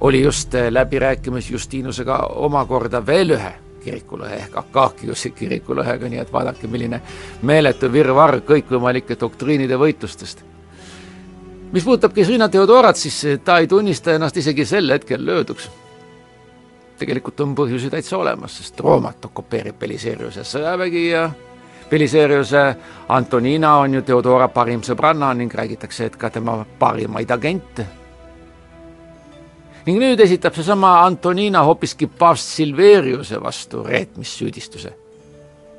oli 0.00 0.22
just 0.22 0.54
eh, 0.54 0.72
läbirääkimis 0.72 1.50
Justinusega 1.50 2.18
omakorda 2.18 3.06
veel 3.06 3.30
ühe 3.30 3.54
kirikulõhe 3.82 4.36
ehk 4.42 4.56
Akakiuse 4.58 5.30
kirikulõhega, 5.30 6.10
nii 6.10 6.20
et 6.22 6.32
vaadake, 6.32 6.68
milline 6.70 7.00
meeletu 7.42 7.90
virvarr 7.92 8.42
kõikvõimalike 8.46 9.16
doktriinide 9.20 9.78
võitlustest. 9.78 10.44
mis 11.72 11.84
puudutab 11.84 12.14
Gesrina 12.14 12.48
Theodorat, 12.48 12.96
siis 12.96 13.40
ta 13.44 13.58
ei 13.58 13.66
tunnista 13.66 14.12
ennast 14.12 14.36
isegi 14.36 14.64
sel 14.64 14.90
hetkel 14.90 15.26
lööduks. 15.26 15.70
tegelikult 16.98 17.40
on 17.40 17.54
põhjusi 17.54 17.90
täitsa 17.90 18.16
olemas, 18.18 18.56
sest 18.56 18.80
Roomat 18.80 19.24
okupeerib 19.24 19.78
Beliseriuse 19.78 20.44
sõjavägi 20.44 21.08
ja 21.10 21.30
Beliseriuse 21.90 22.76
Antonina 23.08 23.76
on 23.76 23.94
ju 23.94 24.02
Theodora 24.02 24.48
parim 24.48 24.80
sõbranna 24.82 25.34
ning 25.34 25.54
räägitakse, 25.54 26.04
et 26.04 26.16
ka 26.16 26.30
tema 26.30 26.64
parimaid 26.78 27.30
agente 27.30 27.86
ning 29.88 30.02
nüüd 30.02 30.20
esitab 30.20 30.52
seesama 30.52 30.90
Antonina 31.00 31.62
hoopiski 31.64 32.06
paavst 32.06 32.50
Silveriuse 32.58 33.40
vastu 33.40 33.84
reetmissüüdistuse. 33.86 34.92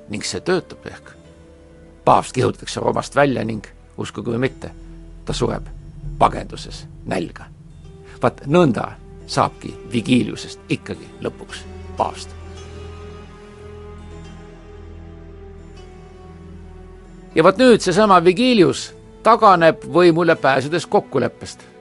ning 0.09 0.23
see 0.25 0.41
töötab 0.41 0.85
ehk. 0.85 1.11
paavst 2.05 2.33
kihutatakse 2.33 2.79
Roomast 2.79 3.15
välja 3.15 3.43
ning 3.45 3.65
uskuge 3.97 4.31
või 4.31 4.41
mitte, 4.47 4.71
ta 5.25 5.33
sureb 5.33 5.67
pagenduses 6.17 6.87
nälga. 7.05 7.45
vaat 8.21 8.41
nõnda 8.47 8.91
saabki 9.27 9.75
Vigiliusest 9.93 10.59
ikkagi 10.69 11.05
lõpuks 11.21 11.61
paavst. 11.97 12.29
ja 17.35 17.43
vot 17.43 17.57
nüüd 17.57 17.81
seesama 17.81 18.23
Vigilius 18.23 18.93
taganeb 19.23 19.85
võimule 19.85 20.35
pääsedes 20.35 20.85
kokkuleppest. 20.85 21.78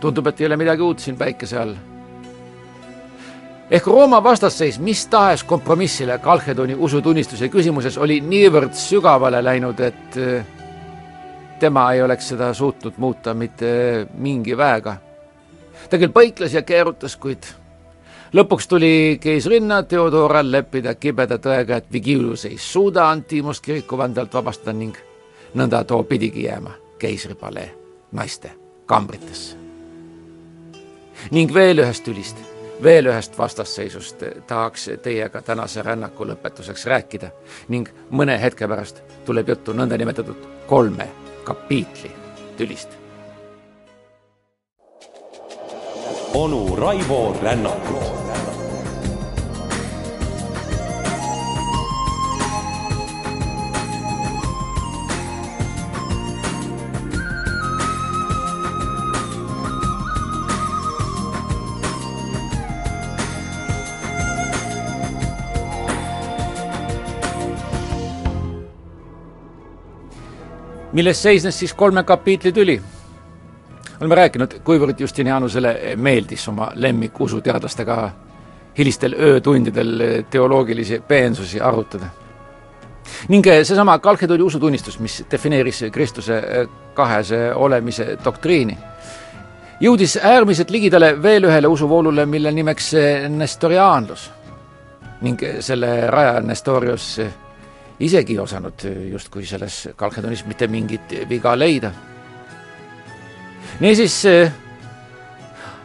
Tundub, 0.00 0.26
et 0.26 0.40
ei 0.40 0.46
ole 0.46 0.56
midagi 0.56 0.82
uut 0.82 0.98
siin 0.98 1.16
päikese 1.16 1.58
all. 1.58 1.74
ehk 3.70 3.86
Rooma 3.86 4.22
vastasseis 4.22 4.78
mis 4.78 5.06
tahes 5.06 5.44
kompromissile 5.44 6.18
Kalhedoni 6.18 6.74
usutunnistuse 6.74 7.48
küsimuses 7.48 7.98
oli 7.98 8.20
niivõrd 8.20 8.74
sügavale 8.74 9.44
läinud, 9.44 9.80
et 9.80 10.16
eh, 10.16 10.46
tema 11.60 11.92
ei 11.92 12.02
oleks 12.02 12.28
seda 12.28 12.54
suutnud 12.54 12.96
muuta 12.96 13.34
mitte 13.34 14.06
mingi 14.14 14.56
väega. 14.56 14.96
ta 15.90 15.98
küll 15.98 16.12
põikles 16.12 16.54
ja 16.54 16.62
keerutas, 16.62 17.16
kuid 17.16 17.46
lõpuks 18.32 18.68
tuli 18.68 19.18
keisrinna 19.20 19.82
Theodoral 19.82 20.52
leppida 20.52 20.94
kibeda 20.94 21.38
tõega, 21.38 21.76
et 21.76 21.92
Vigilius 21.92 22.44
ei 22.44 22.58
suuda 22.58 23.10
Antimust 23.10 23.64
kiriku 23.64 23.98
vandalt 23.98 24.34
vabastada 24.34 24.72
ning 24.72 24.96
nõnda 25.54 25.84
too 25.84 26.02
pidigi 26.02 26.46
jääma 26.48 26.74
keisripalee 26.98 27.70
naiste 28.12 28.52
kambritesse. 28.86 29.59
Ning 31.30 31.54
veel 31.54 31.82
ühest 31.82 32.04
tülist, 32.04 32.36
veel 32.82 33.06
ühest 33.10 33.38
vastasseisust 33.38 34.24
tahaks 34.46 34.88
teiega 35.02 35.42
tänase 35.42 35.82
rännaku 35.82 36.26
lõpetuseks 36.30 36.86
rääkida 36.86 37.30
ning 37.68 37.88
mõne 38.10 38.38
hetke 38.40 38.68
pärast 38.68 39.02
tuleb 39.24 39.48
juttu 39.48 39.72
nõndanimetatud 39.72 40.48
kolme 40.66 41.08
kapiitli 41.44 42.10
tülist. 42.56 42.96
onu 46.34 46.76
Raivo 46.76 47.36
Rännakut 47.42 48.19
milles 70.92 71.22
seisnes 71.22 71.58
siis 71.58 71.74
kolme 71.74 72.02
kapiitli 72.04 72.52
tüli? 72.52 72.80
oleme 74.00 74.14
rääkinud, 74.14 74.54
kuivõrd 74.64 75.00
Justinianusele 75.00 75.74
meeldis 75.96 76.46
oma 76.48 76.70
lemmikusuteadlastega 76.74 78.10
hilistel 78.78 79.14
öötundidel 79.18 80.24
teoloogilisi 80.30 81.02
peensusi 81.08 81.60
arutada. 81.60 82.06
ning 83.28 83.46
seesama 83.62 83.98
Kalkedoni 83.98 84.42
usutunnistus, 84.42 84.98
mis 84.98 85.24
defineeris 85.30 85.84
Kristuse 85.92 86.42
kahese 86.94 87.54
olemise 87.54 88.16
doktriini, 88.24 88.78
jõudis 89.80 90.16
äärmiselt 90.22 90.70
ligidale 90.70 91.22
veel 91.22 91.44
ühele 91.44 91.66
usuvoolule, 91.66 92.26
mille 92.26 92.52
nimeks 92.52 92.92
nestoriaanlus. 93.28 94.30
ning 95.20 95.40
selle 95.60 96.06
raja 96.06 96.40
Nestorius 96.40 97.20
isegi 98.00 98.32
ei 98.32 98.38
osanud 98.38 98.86
justkui 99.10 99.44
selles 99.46 99.88
Kalkedonis 99.96 100.44
mitte 100.46 100.66
mingit 100.66 101.14
viga 101.28 101.58
leida. 101.58 101.92
niisiis 103.80 104.24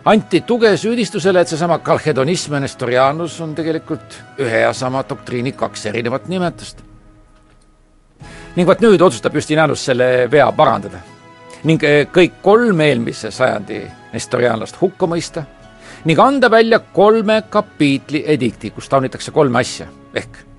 anti 0.05 0.41
tuge 0.41 0.77
süüdistusele, 0.77 1.41
et 1.41 1.47
seesama 1.47 1.79
kalhedonism 1.79 2.53
ja 2.53 2.59
nestorianus 2.59 3.39
on 3.41 3.55
tegelikult 3.55 4.19
ühe 4.39 4.61
ja 4.61 4.73
sama 4.73 5.03
doktriini 5.09 5.51
kaks 5.51 5.85
erinevat 5.85 6.27
nimetust. 6.27 6.83
ning 8.55 8.67
vot 8.67 8.79
nüüd 8.81 9.01
otsustab 9.01 9.35
Justinianus 9.35 9.85
selle 9.85 10.31
vea 10.31 10.51
parandada 10.51 11.01
ning 11.63 11.81
kõik 12.13 12.39
kolm 12.41 12.79
eelmise 12.81 13.31
sajandi 13.31 13.81
nestoriaanlast 14.13 14.81
hukka 14.81 15.05
mõista 15.05 15.43
ning 16.05 16.19
anda 16.19 16.51
välja 16.51 16.79
kolme 16.79 17.43
kapiitli 17.49 18.23
edikti, 18.27 18.69
kus 18.69 18.89
taunitakse 18.89 19.31
kolme 19.31 19.59
asja 19.59 19.87
ehk 20.13 20.54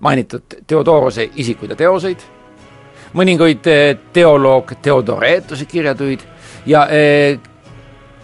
mainitud 0.00 0.42
Theodorose 0.66 1.30
isikuid 1.34 1.70
ja 1.70 1.76
teoseid, 1.76 2.22
mõningaid 3.18 3.66
eh, 3.66 3.98
teoloog 4.12 4.72
Theodoretuse 4.82 5.64
kirjatöid 5.64 6.22
ja 6.66 6.86
eh, 6.90 7.38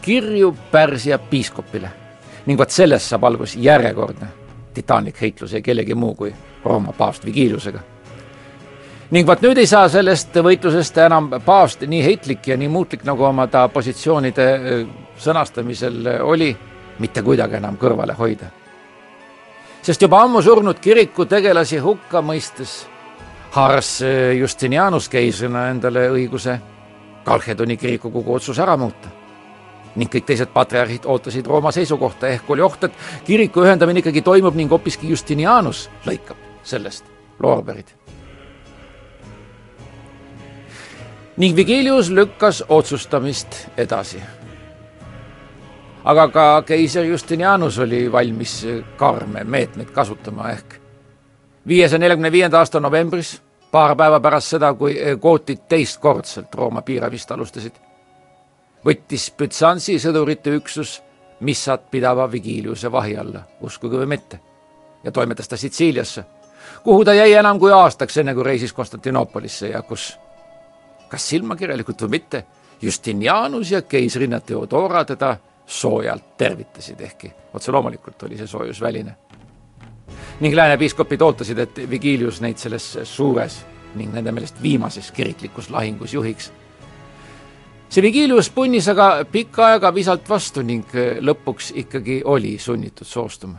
kirju 0.02 0.54
Pärsia 0.70 1.18
piiskopile. 1.18 1.90
ning 2.46 2.58
vot 2.58 2.70
sellest 2.70 3.08
saab 3.08 3.24
alguse 3.24 3.58
järjekordne 3.58 4.26
titaanlik 4.74 5.20
heitlus 5.20 5.54
ei 5.54 5.62
kellegi 5.62 5.94
muu 5.94 6.14
kui 6.14 6.34
Rooma 6.64 6.92
paavst 6.92 7.24
Vigiliusega. 7.24 7.80
ning 9.10 9.26
vot 9.26 9.40
nüüd 9.42 9.58
ei 9.58 9.66
saa 9.66 9.88
sellest 9.88 10.36
võitlusest 10.36 10.98
enam 11.06 11.30
paavst 11.44 11.80
nii 11.86 12.04
heitlik 12.04 12.48
ja 12.48 12.56
nii 12.56 12.68
muutlik, 12.68 13.04
nagu 13.04 13.24
oma 13.24 13.46
ta 13.46 13.68
positsioonide 13.68 14.52
eh, 14.54 14.86
sõnastamisel 15.16 16.20
oli, 16.22 16.56
mitte 16.98 17.22
kuidagi 17.22 17.56
enam 17.56 17.76
kõrvale 17.80 18.14
hoida 18.18 18.63
sest 19.84 20.02
juba 20.02 20.22
ammu 20.24 20.40
surnud 20.42 20.78
kiriku 20.80 21.26
tegelasi 21.28 21.78
hukka 21.84 22.22
mõistes 22.24 22.86
haaras 23.52 23.98
Justinianus 24.38 25.10
keisrina 25.12 25.68
endale 25.72 26.06
õiguse 26.12 26.56
Kalhedoni 27.24 27.76
kiriku 27.76 28.10
kogu 28.12 28.34
otsus 28.34 28.58
ära 28.58 28.76
muuta. 28.76 29.08
ning 29.96 30.10
kõik 30.10 30.24
teised 30.26 30.50
patriarhid 30.50 31.04
ootasid 31.06 31.46
Rooma 31.46 31.70
seisukohta, 31.72 32.26
ehk 32.28 32.50
oli 32.50 32.62
oht, 32.62 32.84
et 32.84 32.92
kiriku 33.24 33.62
ühendamine 33.62 34.00
ikkagi 34.00 34.22
toimub 34.22 34.54
ning 34.54 34.70
hoopiski 34.70 35.08
Justinianus 35.08 35.88
lõikab 36.06 36.36
sellest 36.62 37.04
loorberid. 37.38 37.86
ning 41.36 41.56
Vigilius 41.56 42.10
lükkas 42.10 42.64
otsustamist 42.68 43.68
edasi 43.76 44.22
aga 46.04 46.28
ka 46.28 46.46
keiser 46.66 47.04
Justinianus 47.04 47.78
oli 47.78 48.12
valmis 48.12 48.66
karme 48.96 49.44
meetmeid 49.44 49.90
kasutama 49.90 50.50
ehk 50.50 50.74
viiesaja 51.66 51.98
neljakümne 51.98 52.32
viienda 52.32 52.58
aasta 52.58 52.80
novembris, 52.80 53.42
paar 53.70 53.96
päeva 53.96 54.20
pärast 54.20 54.54
seda, 54.54 54.74
kui 54.74 54.96
gootid 55.20 55.64
teistkordselt 55.68 56.54
Rooma 56.54 56.82
piiramist 56.82 57.30
alustasid, 57.32 57.78
võttis 58.84 59.30
Bütsansi 59.38 59.98
sõdurite 59.98 60.52
üksus 60.58 60.98
missat 61.40 61.90
pidava 61.90 62.28
Vigiliuse 62.30 62.92
vahi 62.92 63.16
alla, 63.16 63.42
uskuge 63.60 63.98
või 63.98 64.10
mitte, 64.14 64.40
ja 65.04 65.12
toimetas 65.12 65.48
ta 65.48 65.56
Sitsiiliasse, 65.56 66.24
kuhu 66.84 67.04
ta 67.04 67.14
jäi 67.14 67.32
enam 67.32 67.58
kui 67.58 67.72
aastaks, 67.72 68.16
enne 68.20 68.34
kui 68.34 68.44
reisis 68.44 68.72
Konstantinoopolisse 68.72 69.72
ja 69.72 69.82
kus, 69.82 70.12
kas 71.08 71.28
silmakirjalikult 71.28 72.06
või 72.06 72.18
mitte, 72.18 72.44
Justinianus 72.82 73.70
ja 73.70 73.82
keisrinna 73.82 74.40
Theodora 74.40 75.04
teda 75.04 75.36
soojalt 75.66 76.36
tervitasid, 76.36 77.00
ehkki 77.00 77.32
otse 77.54 77.72
loomulikult 77.72 78.22
oli 78.22 78.36
see 78.36 78.46
soojus 78.46 78.80
väline. 78.80 79.16
ning 80.40 80.54
lääne 80.54 80.76
piiskopid 80.78 81.22
ootasid, 81.22 81.58
et 81.58 81.90
Vigilius 81.90 82.40
neid 82.40 82.58
selles 82.58 82.98
suures 83.04 83.64
ning 83.94 84.12
nende 84.12 84.32
meelest 84.32 84.62
viimases 84.62 85.10
kiriklikus 85.12 85.70
lahingus 85.70 86.14
juhiks. 86.14 86.52
see 87.88 88.02
Vigilius 88.02 88.50
punnis 88.50 88.88
aga 88.88 89.24
pikka 89.32 89.66
aega 89.66 89.94
visalt 89.94 90.28
vastu 90.28 90.62
ning 90.62 90.84
lõpuks 91.20 91.72
ikkagi 91.74 92.22
oli 92.24 92.58
sunnitud 92.58 93.06
soostuma. 93.06 93.58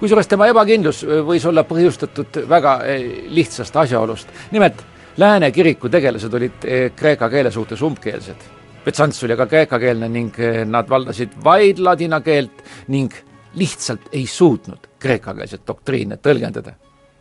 kusjuures 0.00 0.26
tema 0.26 0.46
ebakindlus 0.46 1.04
võis 1.04 1.46
olla 1.46 1.64
põhjustatud 1.64 2.48
väga 2.48 2.80
lihtsast 3.28 3.76
asjaolust, 3.76 4.28
nimelt 4.50 4.84
lääne 5.16 5.50
kiriku 5.50 5.88
tegelased 5.88 6.34
olid 6.34 6.68
kreeka 6.96 7.30
keele 7.30 7.50
suhtes 7.50 7.82
umbkeelsed 7.82 8.55
Betsants 8.86 9.24
oli 9.26 9.36
ka 9.36 9.48
kreekakeelne 9.50 10.08
ning 10.08 10.36
eh, 10.38 10.60
nad 10.64 10.86
valdasid 10.88 11.34
vaid 11.44 11.80
ladina 11.82 12.20
keelt 12.22 12.62
ning 12.88 13.10
lihtsalt 13.58 14.12
ei 14.12 14.26
suutnud 14.30 14.86
kreekakeelset 15.02 15.66
doktriine 15.66 16.20
tõlgendada. 16.22 16.76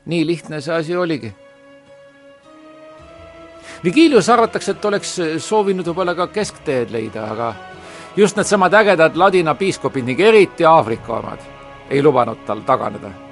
nii 0.05 0.25
lihtne 0.25 0.61
see 0.61 0.73
asi 0.75 0.95
oligi. 0.95 1.33
Vigilius 3.83 4.29
arvatakse, 4.29 4.71
et 4.71 4.85
oleks 4.85 5.17
soovinud 5.41 5.87
võib-olla 5.87 6.15
ka 6.15 6.27
keskteed 6.27 6.93
leida, 6.93 7.25
aga 7.31 7.53
just 8.17 8.37
needsamad 8.37 8.73
ägedad 8.73 9.17
ladina 9.17 9.55
piiskopid 9.55 10.05
ning 10.05 10.19
eriti 10.19 10.65
Aafrika 10.65 11.17
omad 11.19 11.39
ei 11.89 12.03
lubanud 12.03 12.45
tal 12.45 12.61
taganeda 12.65 13.24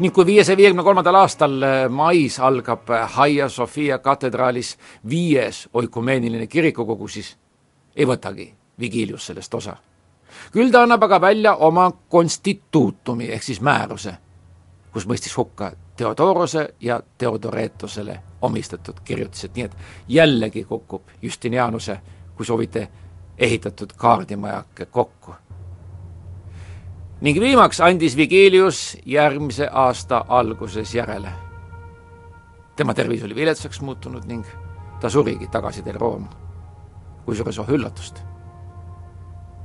ning 0.00 0.14
kui 0.14 0.26
viiesaja 0.26 0.56
viiekümne 0.56 0.82
kolmandal 0.82 1.14
aastal 1.20 1.62
äh, 1.62 1.88
mais 1.88 2.38
algab 2.40 2.90
äh, 2.90 3.12
Hagia 3.12 3.48
Sophia 3.48 3.98
katedraalis 3.98 4.78
viies 5.08 5.68
oikumeeniline 5.74 6.46
kirikukogu, 6.46 7.08
siis 7.08 7.36
ei 7.96 8.06
võtagi 8.06 8.48
Vigilius 8.80 9.26
sellest 9.26 9.54
osa. 9.54 9.76
küll 10.52 10.70
ta 10.70 10.82
annab 10.82 11.02
aga 11.02 11.20
välja 11.20 11.54
oma 11.54 11.90
konstituutumi 12.08 13.28
ehk 13.28 13.42
siis 13.42 13.60
määruse, 13.60 14.14
kus 14.92 15.06
mõistis 15.06 15.36
hukka 15.36 15.72
Theodorose 15.96 16.74
ja 16.80 17.00
Theodoretosele 17.18 18.20
omistatud 18.42 19.02
kirjutised, 19.04 19.50
nii 19.54 19.64
et 19.64 19.76
jällegi 20.08 20.64
kukub 20.64 21.02
Justinianuse, 21.22 21.98
kui 22.34 22.46
soovite, 22.46 22.88
ehitatud 23.38 23.92
kaardimajake 23.96 24.86
kokku. 24.86 25.34
Ning 27.20 27.40
viimaks 27.40 27.80
andis 27.80 28.16
Vigilius 28.16 28.96
järgmise 29.06 29.68
aasta 29.72 30.24
alguses 30.28 30.94
järele. 30.94 31.32
tema 32.76 32.94
tervis 32.94 33.22
oli 33.24 33.34
viletsaks 33.34 33.80
muutunud 33.80 34.24
ning 34.24 34.44
ta 35.00 35.10
surigi 35.10 35.48
tagasi 35.48 35.82
teel 35.82 35.98
Rooma. 36.00 36.28
kusjuures 37.24 37.58
oh 37.58 37.68
üllatust, 37.68 38.22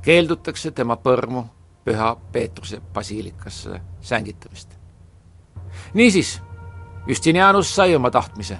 keeldutakse 0.02 0.70
tema 0.70 0.96
põrmu 0.96 1.44
Püha 1.84 2.16
Peetruse 2.32 2.80
basiilikasse 2.80 3.80
sängitamist. 4.00 4.78
niisiis, 5.94 6.42
Justinianus 7.06 7.74
sai 7.74 7.96
oma 7.96 8.10
tahtmise. 8.10 8.58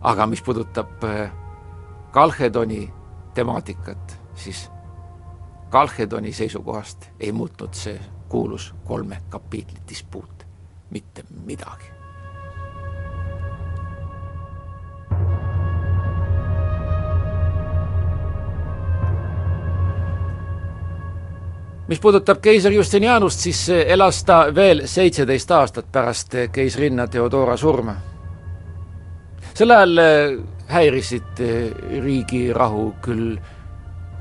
aga 0.00 0.26
mis 0.26 0.42
puudutab 0.42 1.04
Kalhedoni 2.10 2.84
äh, 2.84 2.92
temaatikat, 3.34 4.20
siis 4.34 4.70
Kalhedoni 5.70 6.32
seisukohast 6.32 7.10
ei 7.20 7.32
muutnud 7.32 7.74
see 7.76 8.00
kuulus 8.28 8.74
kolme 8.84 9.22
kapiitli 9.28 9.78
dispuut 9.88 10.46
mitte 10.90 11.24
midagi. 11.44 11.84
mis 21.88 22.00
puudutab 22.00 22.40
keiser 22.44 22.72
Justinianust, 22.72 23.40
siis 23.40 23.68
elas 23.68 24.24
ta 24.24 24.54
veel 24.54 24.82
seitseteist 24.84 25.50
aastat 25.50 25.86
pärast 25.92 26.34
keisrinna 26.52 27.06
Theodora 27.06 27.56
surma. 27.56 27.94
sel 29.54 29.70
ajal 29.70 30.00
häirisid 30.68 31.40
riigi 32.02 32.52
rahu 32.52 32.94
küll 33.02 33.38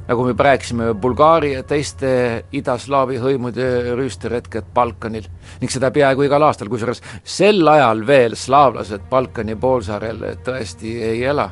nagu 0.07 0.23
me 0.23 0.31
juba 0.31 0.43
rääkisime, 0.43 0.93
Bulgaaria 1.01 1.63
teiste 1.67 2.09
idaslaavi 2.55 3.19
hõimude 3.19 3.67
rüüsteretked 3.97 4.69
Balkanil 4.73 5.27
ning 5.61 5.71
seda 5.71 5.91
peaaegu 5.91 6.23
igal 6.27 6.45
aastal, 6.47 6.69
kusjuures 6.71 7.01
sel 7.23 7.67
ajal 7.67 8.05
veel 8.07 8.35
slaavlased 8.39 9.09
Balkani 9.09 9.55
poolsaarel 9.59 10.23
tõesti 10.45 10.93
ei 11.03 11.23
ela. 11.23 11.49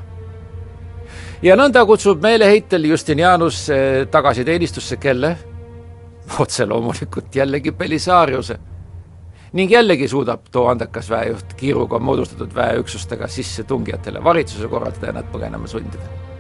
ja 1.42 1.56
nõnda 1.56 1.86
kutsub 1.86 2.24
meeleheitel 2.24 2.86
Justinianus 2.92 3.68
äh, 3.70 4.08
tagasi 4.12 4.46
teenistusse 4.46 4.98
kelle? 4.98 5.36
otse 6.40 6.66
loomulikult 6.66 7.36
jällegi 7.36 7.72
Belisariuse. 7.72 8.60
ning 9.54 9.72
jällegi 9.72 10.08
suudab 10.08 10.48
too 10.52 10.68
andekas 10.68 11.10
väejuht 11.10 11.54
kiiruga 11.54 12.00
moodustatud 12.00 12.56
väeüksustega 12.56 13.28
sissetungijatele 13.28 14.24
varitsuse 14.24 14.68
korraldada 14.68 15.08
ja 15.08 15.14
nad 15.14 15.28
põgenema 15.32 15.68
sundida. 15.68 16.35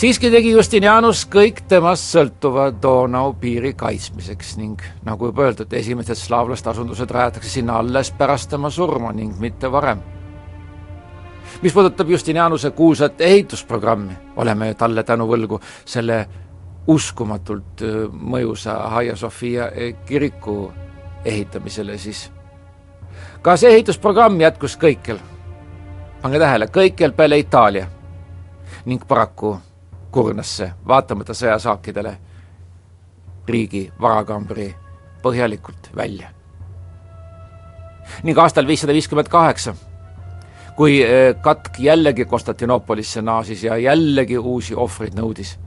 Siiski 0.00 0.30
tegi 0.32 0.54
Justinianus 0.54 1.26
kõik 1.28 1.58
temast 1.68 2.06
sõltuva 2.14 2.70
Donau 2.72 3.34
piiri 3.36 3.74
kaitsmiseks 3.76 4.54
ning 4.56 4.80
nagu 5.04 5.28
juba 5.28 5.44
öeldud, 5.44 5.72
esimesed 5.76 6.16
slaavlaste 6.16 6.70
asundused 6.72 7.12
rajatakse 7.12 7.50
sinna 7.52 7.76
alles 7.82 8.08
pärast 8.16 8.48
tema 8.54 8.70
surma 8.72 9.12
ning 9.12 9.36
mitte 9.40 9.68
varem. 9.72 10.00
Mis 11.60 11.76
puudutab 11.76 12.08
Justinianuse 12.08 12.70
kuulsat 12.70 13.20
ehitusprogrammi, 13.20 14.16
oleme 14.40 14.72
talle 14.74 15.04
tänu 15.04 15.28
võlgu 15.28 15.60
selle 15.84 16.20
uskumatult 16.88 17.84
mõjusa 18.12 18.80
Hagia 18.96 19.16
Sophia 19.16 19.68
kiriku 20.08 20.72
ehitamisele, 21.24 21.98
siis. 21.98 22.30
Ka 23.42 23.56
see 23.60 23.74
ehitusprogramm 23.76 24.40
jätkus 24.40 24.80
kõikjal, 24.80 25.20
pange 26.22 26.40
tähele, 26.40 26.72
kõikjal 26.72 27.12
peale 27.12 27.44
Itaalia. 27.44 27.88
Ning 28.88 29.04
paraku 29.04 29.58
kurnas 30.10 30.56
see, 30.56 30.72
vaatamata 30.86 31.34
sõjasaakidele, 31.34 32.16
riigi 33.48 33.92
varakambri 34.00 34.74
põhjalikult 35.22 35.90
välja. 35.96 36.30
ning 38.22 38.38
aastal 38.38 38.66
viissada 38.66 38.92
viiskümmend 38.92 39.28
kaheksa, 39.28 39.74
kui 40.76 41.02
katk 41.42 41.78
jällegi 41.78 42.24
Konstantinoopolisse 42.24 43.22
naasis 43.22 43.64
ja 43.64 43.76
jällegi 43.76 44.38
uusi 44.38 44.74
ohvreid 44.74 45.14
nõudis 45.14 45.58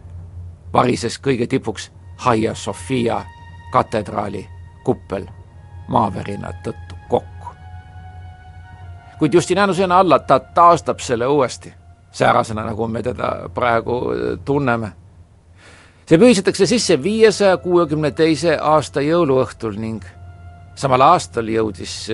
varises 0.73 1.19
kõige 1.19 1.47
tipuks 1.47 1.91
Hagia 2.17 2.55
Sophia 2.55 3.21
katedraali 3.71 4.47
kuppel 4.83 5.25
maavärina 5.87 6.51
tõttu 6.63 6.95
kokku. 7.09 7.47
kuid 9.19 9.33
Justinianusena 9.33 9.99
alla 9.99 10.19
ta 10.19 10.39
taastab 10.39 10.99
selle 10.99 11.27
uuesti, 11.27 11.73
säärasena, 12.13 12.65
nagu 12.65 12.87
me 12.87 13.03
teda 13.03 13.49
praegu 13.53 13.99
tunneme. 14.45 14.91
see 16.05 16.17
pühisetakse 16.19 16.65
sisse 16.67 16.97
viiesaja 17.03 17.57
kuuekümne 17.57 18.11
teise 18.11 18.57
aasta 18.61 19.01
jõuluõhtul 19.01 19.79
ning 19.79 20.03
samal 20.75 21.01
aastal 21.01 21.47
jõudis 21.47 22.11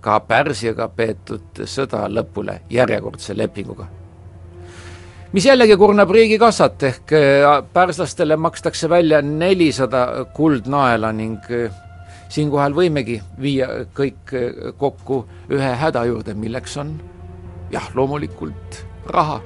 ka 0.00 0.20
Pärsiaga 0.20 0.88
peetud 0.88 1.64
sõda 1.66 2.06
lõpule 2.08 2.60
järjekordse 2.70 3.36
lepinguga 3.36 3.88
mis 5.32 5.44
jällegi 5.44 5.76
kurnab 5.76 6.10
riigikassat, 6.10 6.82
ehk 6.82 7.12
äh, 7.12 7.46
pärslastele 7.72 8.36
makstakse 8.36 8.88
välja 8.88 9.20
nelisada 9.22 10.24
kuldnaela 10.34 11.12
ning 11.12 11.36
äh, 11.52 11.74
siinkohal 12.32 12.76
võimegi 12.76 13.18
viia 13.40 13.68
kõik 13.96 14.32
äh, 14.32 14.72
kokku 14.80 15.24
ühe 15.52 15.72
häda 15.82 16.06
juurde, 16.08 16.34
milleks 16.34 16.76
on 16.80 16.96
jah, 17.72 17.90
loomulikult 17.94 18.84
raha. 19.10 19.40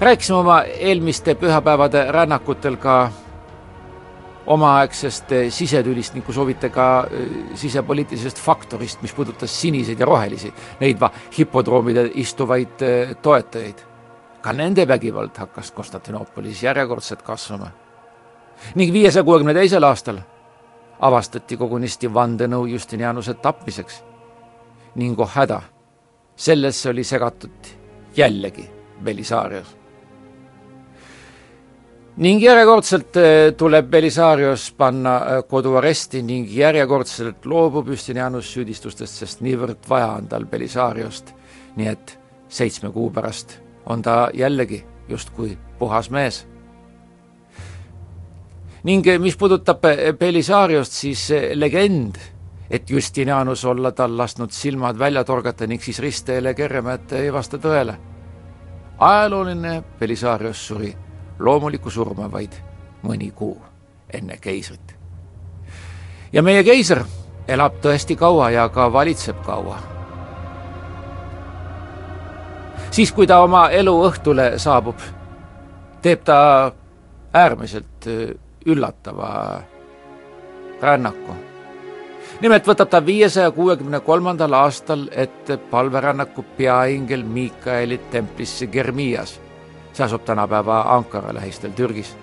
rääkisime 0.00 0.38
oma 0.38 0.62
eelmiste 0.62 1.34
pühapäevade 1.34 2.12
rännakutel 2.12 2.76
ka 2.76 3.10
omaaegsest 4.46 5.32
sisetülist 5.52 6.14
ning 6.14 6.24
kui 6.24 6.34
soovite 6.34 6.70
ka 6.72 6.86
eh, 7.10 7.26
sisepoliitilisest 7.58 8.40
faktorist, 8.40 9.02
mis 9.02 9.12
puudutas 9.12 9.60
siniseid 9.60 10.00
ja 10.00 10.06
rohelisi, 10.06 10.52
neid 10.80 11.02
hipodroomidel 11.38 12.10
istuvaid 12.14 12.82
eh, 12.82 13.14
toetajaid. 13.22 13.84
ka 14.40 14.52
nende 14.52 14.88
vägivald 14.88 15.34
hakkas 15.36 15.70
Konstantinoopolis 15.70 16.62
järjekordselt 16.62 17.22
kasvama. 17.22 17.70
ning 18.74 18.92
viiesaja 18.92 19.24
kuuekümne 19.24 19.54
teisel 19.54 19.82
aastal 19.82 20.18
avastati 21.00 21.56
kogunisti 21.56 22.14
vandenõu 22.14 22.66
Justinianuse 22.66 23.34
tapmiseks. 23.34 24.04
ning 24.94 25.20
oh 25.20 25.30
häda, 25.34 25.60
sellesse 26.38 26.92
oli 26.92 27.04
segatud 27.04 27.74
jällegi 28.16 28.64
Belisarius 29.02 29.78
ning 32.18 32.42
järjekordselt 32.42 33.16
äh, 33.16 33.54
tuleb 33.56 33.90
Belisarios 33.90 34.72
panna 34.76 35.16
äh, 35.16 35.42
koduaresti 35.48 36.22
ning 36.22 36.48
järjekordselt 36.50 37.46
loobub 37.46 37.88
Justinianus 37.92 38.50
süüdistustest, 38.54 39.20
sest 39.22 39.42
niivõrd 39.46 39.86
vaja 39.88 40.10
on 40.18 40.26
tal 40.28 40.46
Belisariost. 40.50 41.34
nii 41.78 41.86
et 41.86 42.18
seitsme 42.48 42.90
kuu 42.90 43.10
pärast 43.14 43.60
on 43.86 44.02
ta 44.02 44.30
jällegi 44.34 44.84
justkui 45.08 45.58
puhas 45.78 46.10
mees. 46.10 46.46
ning 48.82 49.06
äh, 49.06 49.18
mis 49.18 49.36
puudutab 49.36 49.86
Belisariost, 50.18 50.92
siis 50.92 51.28
legend, 51.54 52.18
et 52.70 52.90
Justinianus 52.90 53.64
olla 53.64 53.92
tal 53.92 54.16
lasknud 54.18 54.50
silmad 54.50 54.98
välja 54.98 55.24
torgata 55.24 55.66
ning 55.66 55.82
siis 55.82 55.98
ristteele 55.98 56.54
kerjama 56.54 56.90
jätta, 56.90 57.16
ei 57.16 57.32
vasta 57.32 57.58
tõele. 57.58 57.94
ajalooline 58.98 59.82
Belisarios 59.98 60.66
suri 60.66 60.96
loomulikku 61.38 61.90
surma 61.90 62.32
vaid 62.32 62.52
mõni 63.02 63.30
kuu 63.32 63.62
enne 64.12 64.36
keisrit. 64.36 64.96
ja 66.32 66.42
meie 66.42 66.64
keiser 66.64 67.04
elab 67.48 67.80
tõesti 67.82 68.16
kaua 68.16 68.50
ja 68.50 68.68
ka 68.68 68.92
valitseb 68.92 69.42
kaua. 69.42 69.78
siis, 72.90 73.12
kui 73.12 73.26
ta 73.26 73.40
oma 73.40 73.68
elu 73.70 73.94
õhtule 74.08 74.58
saabub, 74.58 74.98
teeb 76.02 76.24
ta 76.24 76.72
äärmiselt 77.32 78.06
äh, 78.06 78.34
üllatava 78.66 79.62
rännaku. 80.82 81.47
Nimelt 82.40 82.66
võtab 82.66 82.88
ta 82.88 83.06
viiesaja 83.06 83.50
kuuekümne 83.50 84.00
kolmandal 84.00 84.52
aastal 84.52 85.08
ette 85.10 85.56
palverännaku 85.56 86.44
peaingel 86.56 87.24
Miikaeli 87.24 87.98
templisse 88.10 88.66
Germias 88.66 89.38
see 89.98 90.04
asub 90.04 90.24
tänapäeva 90.24 90.80
Ankara 90.80 91.34
lähistel 91.34 91.70
Türgis. 91.70 92.16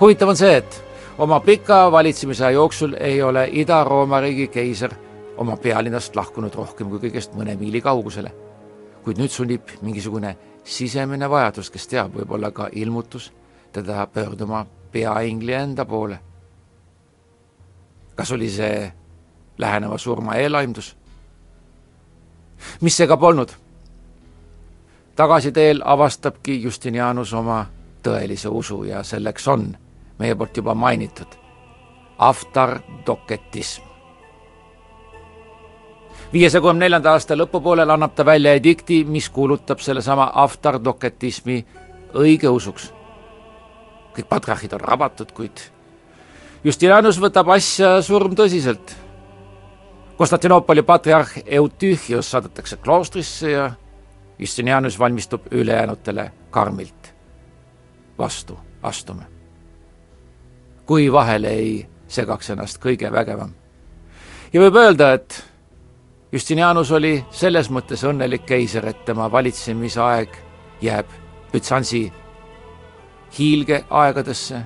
huvitav 0.00 0.28
on 0.28 0.36
see, 0.36 0.56
et 0.56 0.84
oma 1.18 1.40
pika 1.40 1.92
valitsemisaja 1.92 2.50
jooksul 2.50 2.92
ei 3.00 3.22
ole 3.22 3.48
Ida-Rooma 3.52 4.20
riigi 4.20 4.48
keiser 4.48 4.90
oma 5.36 5.56
pealinnast 5.56 6.16
lahkunud 6.16 6.54
rohkem 6.54 6.90
kui 6.90 6.98
kõigest 6.98 7.32
mõne 7.34 7.56
miili 7.56 7.80
kaugusele. 7.80 8.32
kuid 9.04 9.18
nüüd 9.18 9.30
sunnib 9.30 9.62
mingisugune 9.82 10.36
sisemine 10.64 11.30
vajadus, 11.30 11.70
kes 11.70 11.88
teab, 11.88 12.12
võib-olla 12.14 12.50
ka 12.50 12.68
ilmutus, 12.72 13.32
teda 13.72 14.06
pöörduma 14.06 14.66
peaingli 14.92 15.52
enda 15.52 15.84
poole. 15.84 16.18
Kas 18.14 18.32
oli 18.32 18.50
see 18.50 18.92
läheneva 19.58 19.98
surma 19.98 20.34
eelaimdus? 20.34 20.96
mis 22.80 22.96
see 22.96 23.06
ka 23.06 23.16
polnud. 23.16 23.48
tagasiteel 25.16 25.82
avastabki 25.84 26.62
Justinianus 26.62 27.32
oma 27.32 27.66
tõelise 28.02 28.48
usu 28.48 28.84
ja 28.84 29.02
selleks 29.02 29.48
on 29.48 29.76
meie 30.18 30.34
poolt 30.34 30.56
juba 30.56 30.74
mainitud 30.74 31.42
aftardoketism. 32.18 33.82
viiesaja 36.32 36.60
kolmekümne 36.60 36.84
neljanda 36.84 37.12
aasta 37.12 37.36
lõpupoolel 37.36 37.90
annab 37.90 38.14
ta 38.14 38.24
välja 38.24 38.54
edikti, 38.54 39.04
mis 39.04 39.28
kuulutab 39.30 39.78
sellesama 39.78 40.30
aftardoketismi 40.34 41.66
õigeusuks. 42.14 42.92
kõik 44.14 44.28
patriarhid 44.28 44.72
on 44.72 44.80
rabatud, 44.80 45.32
kuid 45.32 45.60
Justinianus 46.64 47.18
võtab 47.18 47.48
asja 47.50 47.96
surmtõsiselt. 48.02 48.94
Konstantinoopoli 50.16 50.82
patriarh 50.86 51.40
Eutüchius 51.46 52.30
saadetakse 52.30 52.76
kloostrisse 52.76 53.50
ja 53.50 53.70
Justinianus 54.38 54.98
valmistub 54.98 55.46
ülejäänutele 55.50 56.32
karmilt 56.50 57.14
vastu 58.18 58.58
astuma. 58.82 59.22
kui 60.86 61.12
vahele 61.12 61.48
ei 61.48 61.86
segaks 62.08 62.50
ennast 62.50 62.78
kõige 62.82 63.12
vägevam. 63.12 63.54
ja 64.52 64.60
võib 64.60 64.76
öelda, 64.76 65.12
et 65.12 65.44
Justinianus 66.32 66.90
oli 66.90 67.24
selles 67.30 67.70
mõttes 67.70 68.04
õnnelik 68.04 68.46
keiser, 68.46 68.86
et 68.88 69.04
tema 69.04 69.32
valitsemisaeg 69.32 70.36
jääb 70.80 71.06
Bütsansi 71.52 72.12
hiilgeaegadesse 73.38 74.62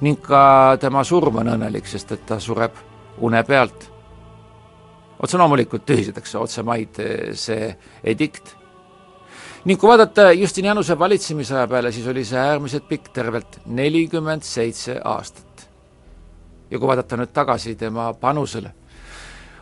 ning 0.00 0.20
ka 0.20 0.76
tema 0.80 1.04
surm 1.04 1.40
on 1.40 1.54
õnnelik, 1.54 1.86
sest 1.88 2.12
et 2.12 2.26
ta 2.26 2.40
sureb 2.40 2.72
une 3.24 3.42
pealt. 3.44 3.90
otse 5.18 5.38
loomulikult 5.38 5.86
tühistatakse 5.86 6.38
otsemaid 6.38 6.98
see 7.32 7.70
edikt 8.04 8.56
ning 9.66 9.80
kui 9.80 9.88
vaadata 9.90 10.30
Justinianuse 10.36 10.94
valitsemisaja 10.98 11.66
peale, 11.66 11.90
siis 11.92 12.06
oli 12.06 12.22
see 12.24 12.38
äärmiselt 12.38 12.86
pikk, 12.88 13.10
tervelt 13.14 13.60
nelikümmend 13.66 14.46
seitse 14.46 15.00
aastat. 15.04 15.68
ja 16.70 16.78
kui 16.78 16.88
vaadata 16.88 17.16
nüüd 17.16 17.30
tagasi 17.32 17.74
tema 17.78 18.12
panusele, 18.20 18.72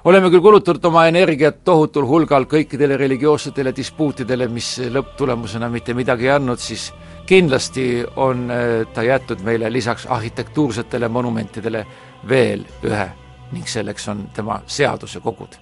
oleme 0.05 0.31
küll 0.33 0.41
kulutanud 0.45 0.85
oma 0.85 1.07
energiat 1.09 1.63
tohutul 1.65 2.07
hulgal 2.09 2.45
kõikidele 2.49 2.97
religioossetele 2.97 3.73
dispuutidele, 3.77 4.49
mis 4.49 4.79
lõpptulemusena 4.93 5.69
mitte 5.73 5.95
midagi 5.95 6.29
ei 6.29 6.35
andnud, 6.37 6.61
siis 6.61 6.91
kindlasti 7.27 8.05
on 8.17 8.51
äh, 8.51 8.87
ta 8.95 9.03
jäetud 9.03 9.41
meile 9.43 9.73
lisaks 9.73 10.07
arhitektuursetele 10.07 11.09
monumentidele 11.09 11.87
veel 12.29 12.65
ühe 12.85 13.11
ning 13.53 13.67
selleks 13.69 14.09
on 14.09 14.29
tema 14.35 14.61
seadusekogud. 14.67 15.61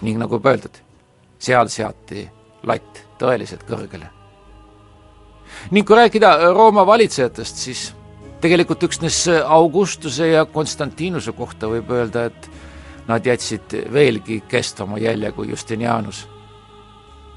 ning 0.00 0.18
nagu 0.18 0.40
öeldud, 0.44 0.76
seal 1.38 1.68
seati 1.68 2.28
latt 2.62 3.02
tõeliselt 3.18 3.64
kõrgele. 3.66 4.06
ning 5.70 5.86
kui 5.86 5.96
rääkida 5.96 6.52
Rooma 6.54 6.86
valitsejatest, 6.86 7.56
siis 7.56 7.94
tegelikult 8.40 8.82
üksnes 8.82 9.26
Augustuse 9.44 10.28
ja 10.28 10.44
Konstantinuse 10.44 11.32
kohta 11.32 11.66
võib 11.66 11.90
öelda, 11.90 12.24
et 12.24 12.50
nad 13.08 13.26
jätsid 13.26 13.74
veelgi 13.92 14.42
kestvama 14.48 14.98
jälje 14.98 15.32
kui 15.32 15.48
Justinianus. 15.48 16.28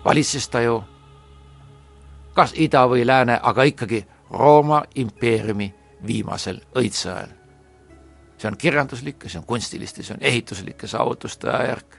valitses 0.06 0.50
ta 0.50 0.62
ju 0.62 0.84
kas 2.34 2.54
ida 2.56 2.86
või 2.88 3.06
lääne, 3.08 3.40
aga 3.44 3.64
ikkagi 3.64 4.06
Rooma 4.32 4.84
impeeriumi 4.96 5.74
viimasel 6.08 6.62
õitseajal. 6.76 7.30
see 8.38 8.48
on 8.48 8.58
kirjanduslike, 8.58 9.30
see 9.30 9.40
on 9.40 9.46
kunstiliste, 9.46 10.04
see 10.04 10.14
on 10.14 10.22
ehituslike 10.22 10.88
saavutuste 10.88 11.50
ajajärk. 11.50 11.96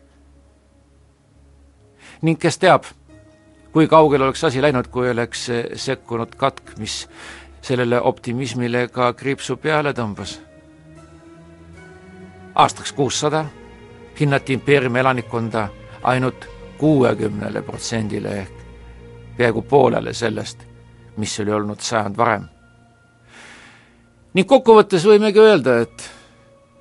ning 2.23 2.39
kes 2.39 2.59
teab, 2.59 2.85
kui 3.73 3.89
kaugele 3.89 4.25
oleks 4.25 4.45
asi 4.45 4.63
läinud, 4.63 4.89
kui 4.89 5.11
oleks 5.11 5.51
sekkunud 5.75 6.35
katk, 6.37 6.79
mis 6.79 7.09
sellele 7.63 8.01
optimismile 8.01 8.89
ka 8.89 9.13
kriipsu 9.13 9.57
peale 9.57 9.93
tõmbas. 9.93 10.41
aastaks 12.55 12.93
kuussada 12.93 13.45
hinnati 14.21 14.53
impeeriumi 14.53 14.99
elanikkonda 14.99 15.69
ainult 16.03 16.49
kuuekümnele 16.79 17.63
protsendile 17.63 18.39
ehk 18.39 18.62
peaaegu 19.37 19.63
poolele 19.63 20.13
sellest, 20.13 20.67
mis 21.17 21.41
oli 21.41 21.53
olnud 21.53 21.81
sajand 21.81 22.17
varem. 22.17 22.49
ning 24.35 24.49
kokkuvõttes 24.49 25.05
võimegi 25.05 25.39
öelda, 25.39 25.81
et 25.81 26.11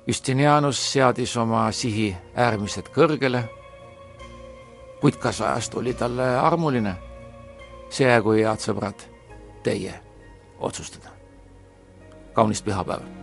Justinianus 0.06 0.92
seadis 0.92 1.36
oma 1.36 1.70
sihi 1.72 2.16
äärmiselt 2.34 2.88
kõrgele 2.88 3.44
kuid 5.02 5.16
kas 5.16 5.40
ajast 5.40 5.74
oli 5.74 5.94
talle 5.94 6.38
armuline? 6.38 6.94
see 7.92 8.06
jäägu, 8.06 8.32
head 8.38 8.62
sõbrad, 8.62 9.02
teie 9.66 9.94
otsustada. 10.60 11.10
kaunist 12.32 12.64
pühapäeva! 12.64 13.21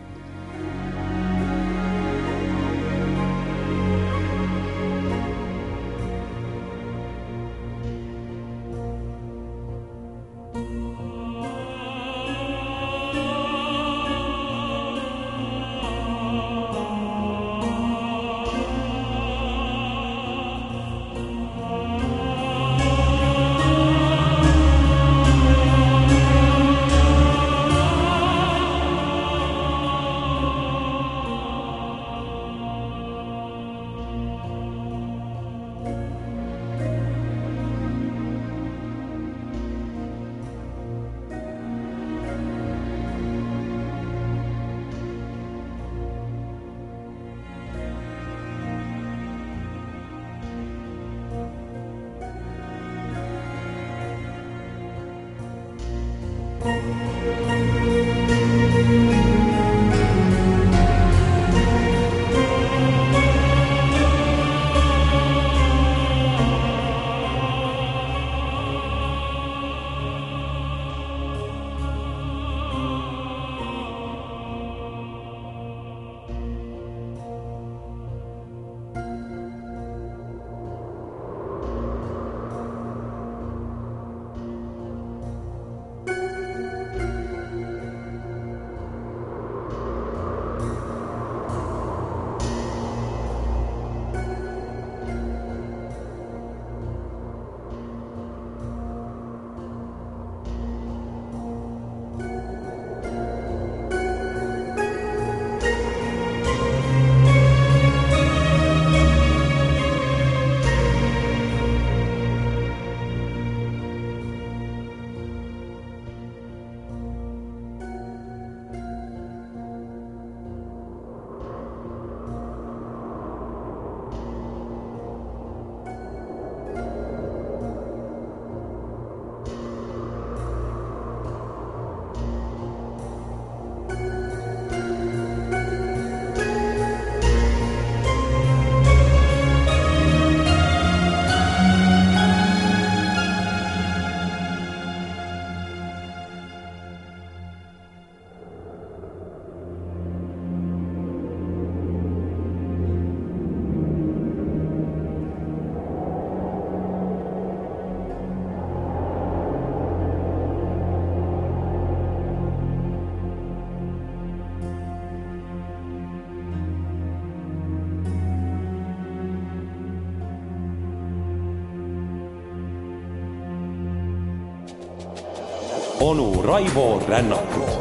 Onu 176.10 176.42
Raivo 176.42 177.00
rännakut 177.08 177.79